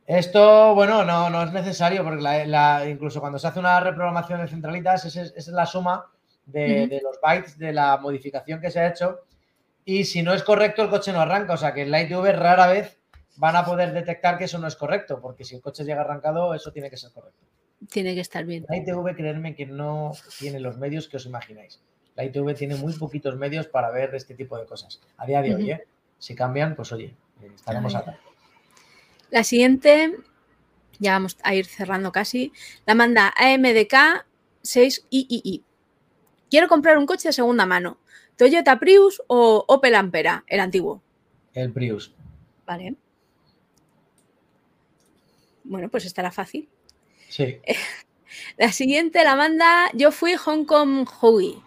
[0.10, 5.06] Esto, bueno, no, no es necesario porque incluso cuando se hace una reprogramación de centralitas,
[5.06, 6.08] esa es, la suma
[6.48, 9.20] de, de, los bytes de la modificación que se ha hecho
[9.86, 11.54] y si no es correcto el coche no arranca.
[11.54, 12.98] O sea que en la ITV rara vez
[13.38, 16.56] van a poder detectar que eso no es correcto, porque si el coche llega arrancado,
[16.56, 17.46] eso tiene que ser correcto.
[17.92, 18.66] Tiene que estar bien.
[18.68, 21.82] La ITV, creerme que no tiene los medios que os imagináis.
[22.16, 25.00] La ITV tiene muy poquitos medios para ver este tipo de cosas.
[25.18, 25.84] A día de hoy, ¿eh?
[26.18, 27.14] Si cambian, pues oye,
[27.56, 28.18] estaremos acá.
[29.30, 30.18] La siguiente,
[31.00, 32.52] ya vamos a ir cerrando casi,
[32.86, 34.26] la manda AMDK
[34.64, 35.64] 6III.
[36.50, 38.00] Quiero comprar un coche de segunda mano.
[38.38, 41.02] ¿Toyota Prius o Opel Ampera, el antiguo?
[41.54, 42.14] El Prius.
[42.66, 42.96] Vale.
[45.64, 46.70] Bueno, pues estará fácil.
[47.28, 47.60] Sí.
[48.58, 51.62] La siguiente la manda Yo fui Hong Kong Hui.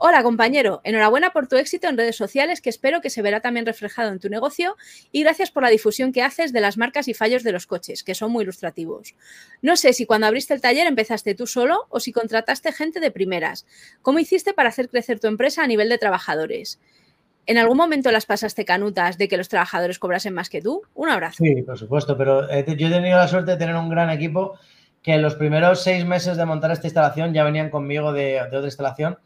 [0.00, 3.66] Hola compañero, enhorabuena por tu éxito en redes sociales que espero que se verá también
[3.66, 4.76] reflejado en tu negocio
[5.10, 8.04] y gracias por la difusión que haces de las marcas y fallos de los coches,
[8.04, 9.16] que son muy ilustrativos.
[9.60, 13.10] No sé si cuando abriste el taller empezaste tú solo o si contrataste gente de
[13.10, 13.66] primeras.
[14.00, 16.78] ¿Cómo hiciste para hacer crecer tu empresa a nivel de trabajadores?
[17.46, 20.82] ¿En algún momento las pasaste canutas de que los trabajadores cobrasen más que tú?
[20.94, 21.42] Un abrazo.
[21.42, 24.60] Sí, por supuesto, pero yo he tenido la suerte de tener un gran equipo
[25.02, 28.56] que en los primeros seis meses de montar esta instalación ya venían conmigo de, de
[28.56, 29.18] otra instalación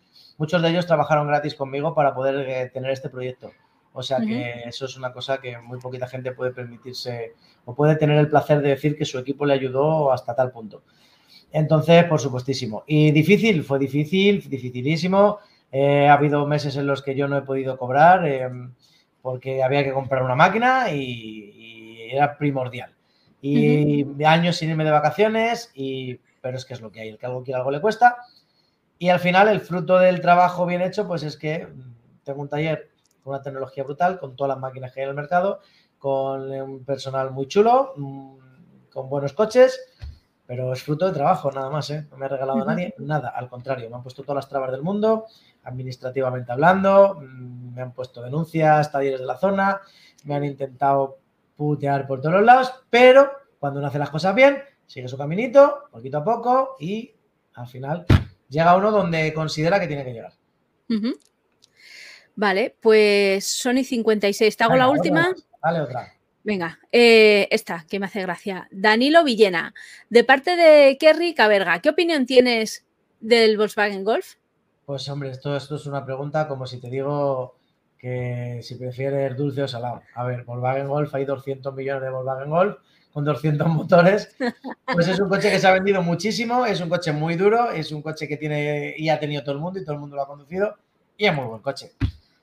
[0.42, 3.52] muchos de ellos trabajaron gratis conmigo para poder eh, tener este proyecto.
[3.92, 7.34] O sea que eso es una cosa que muy poquita gente puede permitirse
[7.64, 10.82] o puede tener el placer de decir que su equipo le ayudó hasta tal punto.
[11.52, 12.82] Entonces, por supuestísimo.
[12.88, 15.38] Y difícil, fue difícil, dificilísimo.
[15.70, 18.74] Eh, ha habido meses en los que yo no he podido cobrar em,
[19.20, 22.92] porque había que comprar una máquina y, era primordial.
[23.40, 27.10] Y años sin irme de vacaciones, y, pero es que es lo que hay.
[27.10, 28.16] El que algo quiere, algo le cuesta.
[29.02, 31.66] Y al final el fruto del trabajo bien hecho, pues es que
[32.22, 35.16] tengo un taller con una tecnología brutal, con todas las máquinas que hay en el
[35.16, 35.58] mercado,
[35.98, 38.36] con un personal muy chulo, mm,
[38.92, 39.80] con buenos coches,
[40.46, 42.06] pero es fruto de trabajo nada más, ¿eh?
[42.12, 44.70] No me ha regalado a nadie nada, al contrario, me han puesto todas las trabas
[44.70, 45.26] del mundo,
[45.64, 49.80] administrativamente hablando, mm, me han puesto denuncias, talleres de la zona,
[50.26, 51.18] me han intentado
[51.56, 55.88] putear por todos los lados, pero cuando uno hace las cosas bien, sigue su caminito,
[55.90, 57.12] poquito a poco y
[57.54, 58.06] al final
[58.52, 60.32] llega uno donde considera que tiene que llegar.
[62.36, 64.56] Vale, pues Sony 56.
[64.56, 65.34] ¿Te hago la última?
[65.62, 66.12] Dale otra.
[66.44, 68.68] Venga, eh, esta que me hace gracia.
[68.70, 69.74] Danilo Villena,
[70.10, 72.84] de parte de Kerry Caberga, ¿qué opinión tienes
[73.20, 74.34] del Volkswagen Golf?
[74.84, 77.56] Pues hombre, esto, esto es una pregunta como si te digo
[77.96, 80.02] que si prefieres dulce o salado.
[80.14, 82.76] A ver, Volkswagen Golf, hay 200 millones de Volkswagen Golf,
[83.12, 84.34] con 200 motores,
[84.86, 87.92] pues es un coche que se ha vendido muchísimo, es un coche muy duro, es
[87.92, 90.22] un coche que tiene y ha tenido todo el mundo y todo el mundo lo
[90.22, 90.76] ha conducido
[91.16, 91.92] y es muy buen coche.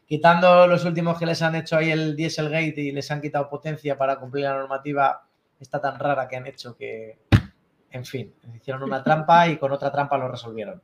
[0.05, 3.97] Quitando los últimos que les han hecho ahí el Dieselgate y les han quitado potencia
[3.97, 5.23] para cumplir la normativa,
[5.59, 7.19] está tan rara que han hecho que,
[7.91, 10.81] en fin, hicieron una trampa y con otra trampa lo resolvieron.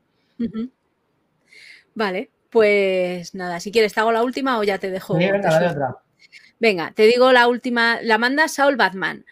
[1.96, 5.16] Vale, pues nada, si quieres te hago la última o ya te dejo.
[5.16, 5.96] venga, otra.
[6.60, 9.26] Venga, te digo la última, la manda Saul Batman.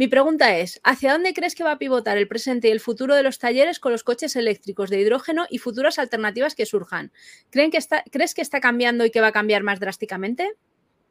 [0.00, 3.14] Mi pregunta es, ¿hacia dónde crees que va a pivotar el presente y el futuro
[3.14, 7.12] de los talleres con los coches eléctricos de hidrógeno y futuras alternativas que surjan?
[7.50, 10.54] ¿Creen que está, ¿Crees que está cambiando y que va a cambiar más drásticamente?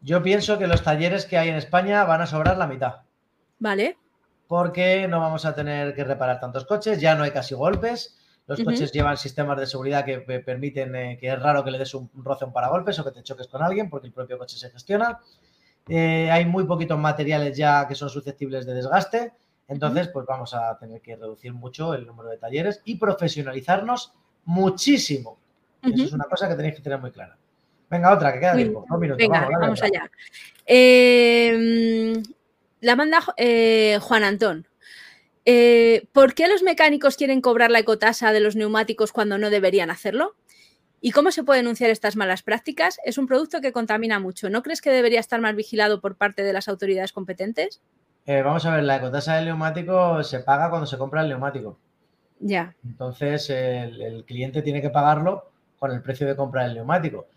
[0.02, 3.02] Yo pienso que los talleres que hay en España van a sobrar la mitad.
[3.60, 3.96] Vale.
[4.48, 8.18] Porque no vamos a tener que reparar tantos coches, ya no hay casi golpes.
[8.48, 11.94] Los coches llevan sistemas de seguridad que permiten eh, que es raro que le des
[11.94, 14.58] un roce a un paragolpes o que te choques con alguien porque el propio coche
[14.58, 15.20] se gestiona.
[15.90, 19.34] Eh, hay muy poquitos materiales ya que son susceptibles de desgaste.
[19.68, 24.14] Entonces, pues vamos a tener que reducir mucho el número de talleres y profesionalizarnos
[24.46, 25.38] muchísimo.
[25.82, 27.38] Eso es una cosa que tenéis que tener muy clara.
[27.90, 28.86] Venga, otra, que queda tiempo.
[29.18, 30.10] Venga, vamos, allá.
[30.66, 32.14] Eh,
[32.82, 34.68] la manda eh, Juan Antón.
[36.12, 40.36] ¿Por qué los mecánicos quieren cobrar la ecotasa de los neumáticos cuando no deberían hacerlo?
[41.02, 43.00] ¿Y cómo se puede denunciar estas malas prácticas?
[43.06, 44.50] Es un producto que contamina mucho.
[44.50, 47.82] ¿No crees que debería estar más vigilado por parte de las autoridades competentes?
[48.26, 51.80] Eh, vamos a ver, la ecotasa del neumático se paga cuando se compra el neumático.
[52.40, 52.76] Ya.
[52.86, 57.28] Entonces, el, cliente tiene que pagarlo con el precio de compra del neumático.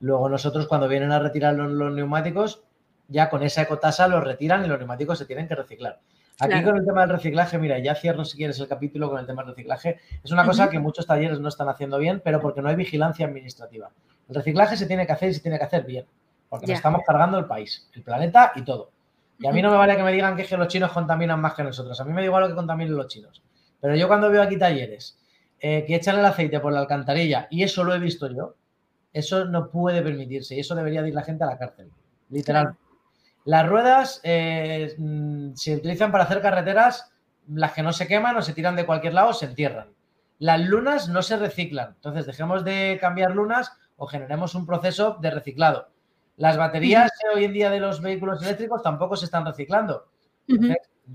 [0.00, 2.64] Luego nosotros cuando vienen a retirar los neumáticos,
[3.08, 6.00] ya con esa ecotasa los retiran y los neumáticos se tienen que reciclar.
[6.42, 9.26] Aquí con el tema del reciclaje, mira, ya cierro si quieres el capítulo con el
[9.26, 10.00] tema del reciclaje.
[10.24, 13.26] Es una cosa que muchos talleres no están haciendo bien, pero porque no hay vigilancia
[13.26, 13.90] administrativa.
[14.28, 16.04] El reciclaje se tiene que hacer y se tiene que hacer bien,
[16.48, 18.90] porque nos estamos cargando el país, el planeta y todo.
[19.38, 21.62] Y a mí no me vale que me digan que, los chinos contaminan más que
[21.62, 22.00] nosotros.
[22.00, 23.42] A mí me da igual lo que contaminen los chinos.
[23.80, 25.18] Pero yo cuando veo aquí talleres
[25.60, 28.54] eh, que echan el aceite por la alcantarilla, y eso lo he visto yo,
[29.12, 31.90] eso no puede permitirse y eso debería ir la gente a la cárcel,
[32.30, 32.74] literal.
[33.44, 37.12] Las ruedas eh, mm, se utilizan para hacer carreteras,
[37.48, 39.92] las que no se queman o se tiran de cualquier lado, se entierran.
[40.38, 45.30] Las lunas no se reciclan, entonces dejemos de cambiar lunas o generemos un proceso de
[45.30, 45.88] reciclado.
[46.36, 50.08] Las baterías hoy en día de los vehículos eléctricos tampoco se están reciclando.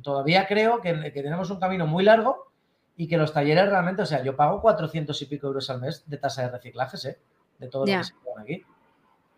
[0.01, 2.51] todavía creo que, tenemos un camino muy largo
[2.95, 6.03] y que los talleres realmente, o sea, yo pago 400 y pico euros al mes
[6.07, 7.19] de tasa de reciclajes, ¿eh?
[7.59, 8.65] De todo lo que se aquí.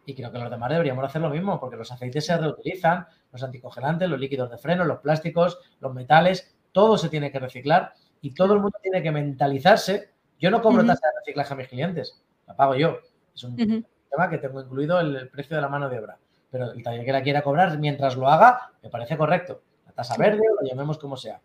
[0.10, 3.43] Y creo que los demás deberíamos hacer lo mismo, porque los aceites se reutilizan, los
[3.43, 8.34] anticongelantes, los líquidos de freno, los plásticos, los metales, todo se tiene que reciclar y
[8.34, 10.10] todo el mundo tiene que mentalizarse.
[10.39, 12.97] Yo no cobro tasa de reciclaje a mis clientes, la pago yo.
[13.36, 16.18] Es un tema que tengo incluido el, precio de la mano de obra.
[16.49, 19.62] Pero el taller que la quiera cobrar mientras lo haga, me parece correcto.
[19.86, 21.39] La tasa verde o lo llamemos como sea.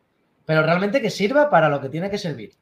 [0.47, 2.53] Pero realmente que sirva para lo que tiene que servir.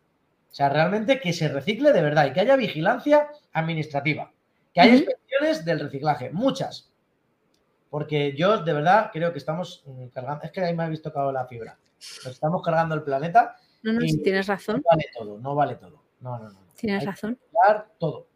[0.50, 4.31] O sea, realmente que se recicle de verdad y que haya vigilancia administrativa.
[4.72, 6.90] Que haya inspecciones del reciclaje, muchas.
[7.90, 11.30] Porque yo de verdad creo que estamos mm, cargando, es que ahí me habéis tocado
[11.30, 11.78] la fibra.
[12.24, 13.56] Nos estamos cargando el planeta.
[13.82, 14.76] No, no, si tienes razón.
[14.76, 16.02] No vale todo, no vale todo.
[16.20, 16.58] No, no, no.
[16.76, 17.38] Tienes razón.
[17.98, 18.26] todo.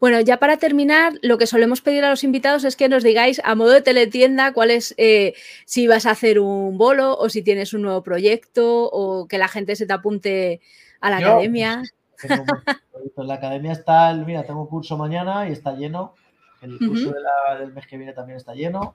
[0.00, 3.40] Bueno, ya para terminar, lo que solemos pedir a los invitados es que nos digáis
[3.44, 5.34] a modo de teletienda cuál es, eh,
[5.66, 9.48] si vas a hacer un bolo o si tienes un nuevo proyecto o que la
[9.48, 10.62] gente se te apunte
[11.00, 11.82] a la academia.
[12.24, 16.14] En la academia está, el, mira, tengo curso mañana y está lleno.
[16.60, 17.14] El curso
[17.58, 18.94] del mes que viene también está lleno.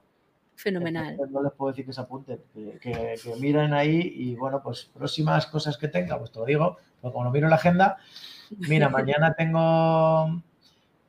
[0.55, 1.17] Fenomenal.
[1.29, 5.77] no les puedo decir que se apunten, que, miren ahí y bueno, pues próximas cosas
[5.77, 7.97] que tenga, pues te lo digo, pero como no miro la agenda,
[8.69, 10.41] mira, mañana tengo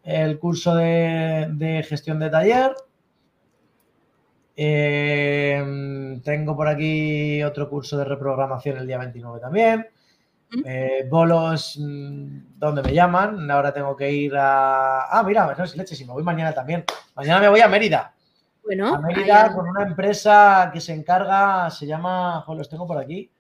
[0.03, 2.75] el curso de, gestión de taller.
[4.57, 9.87] Eh, tengo por aquí otro curso de reprogramación el día 29 también.
[10.65, 13.51] Eh, bolos mm, donde me llaman.
[13.51, 15.07] Ahora tengo que ir a.
[15.07, 16.85] Ah, mira, no es leche, si me voy mañana también.
[17.15, 18.13] Mañana me voy a Mérida.
[18.65, 22.99] Bueno, a Mérida con una empresa que se encarga, se llama, joder, los tengo por
[22.99, 23.31] aquí,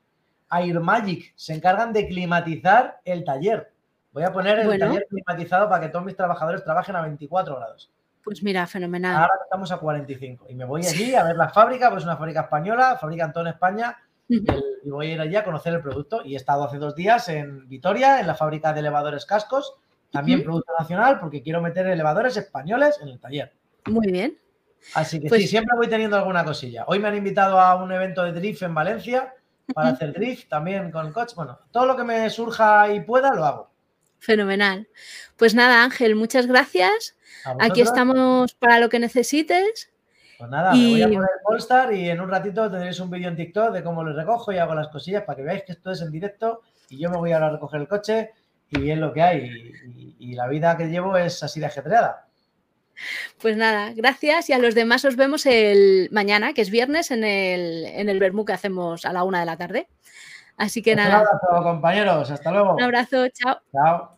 [0.50, 1.32] Air Magic.
[1.36, 3.72] Se encargan de climatizar el taller.
[4.12, 7.90] Voy a poner el taller climatizado para que todos mis trabajadores trabajen a 24 grados.
[8.24, 9.16] Pues mira, fenomenal.
[9.16, 12.16] Ahora estamos a 45 y me voy allí a ver la fábrica, pues es una
[12.16, 13.96] fábrica española, fabrican todo en España
[14.28, 16.22] y, voy a ir allí a conocer el producto.
[16.24, 19.74] Y he estado hace dos días en Vitoria, en la fábrica de elevadores cascos,
[20.10, 23.52] también producto nacional, porque quiero meter elevadores españoles en el taller.
[23.86, 24.38] Muy bien.
[24.94, 26.84] Así que sí, pues siempre voy teniendo alguna cosilla.
[26.86, 29.34] Hoy me han invitado a un evento de drift en Valencia
[29.74, 31.34] para hacer drift también con el coche.
[31.34, 33.70] Bueno, todo lo que me surja y pueda lo hago.
[34.18, 34.88] Fenomenal.
[35.36, 37.16] Pues nada, Ángel, muchas gracias.
[37.60, 39.90] Aquí estamos para lo que necesites.
[40.38, 43.28] Pues nada, me voy a poner el Polestar y en un ratito tendréis un vídeo
[43.28, 45.90] en TikTok de cómo lo recojo y hago las cosillas para que veáis que esto
[45.90, 46.60] es en directo
[46.90, 48.32] y yo me voy a recoger el coche
[48.68, 49.72] y bien lo que hay.
[50.18, 52.26] y la vida que llevo es así de ajetreada.
[53.40, 57.24] Pues nada, gracias y a los demás os vemos el mañana, que es viernes, en
[57.24, 59.88] el, en el Bermú que hacemos a la una de la tarde.
[60.56, 61.20] Así que pues nada.
[61.20, 62.30] Un abrazo, compañeros.
[62.30, 62.74] Hasta luego.
[62.74, 63.60] Un abrazo, chao.
[63.72, 64.15] Chao.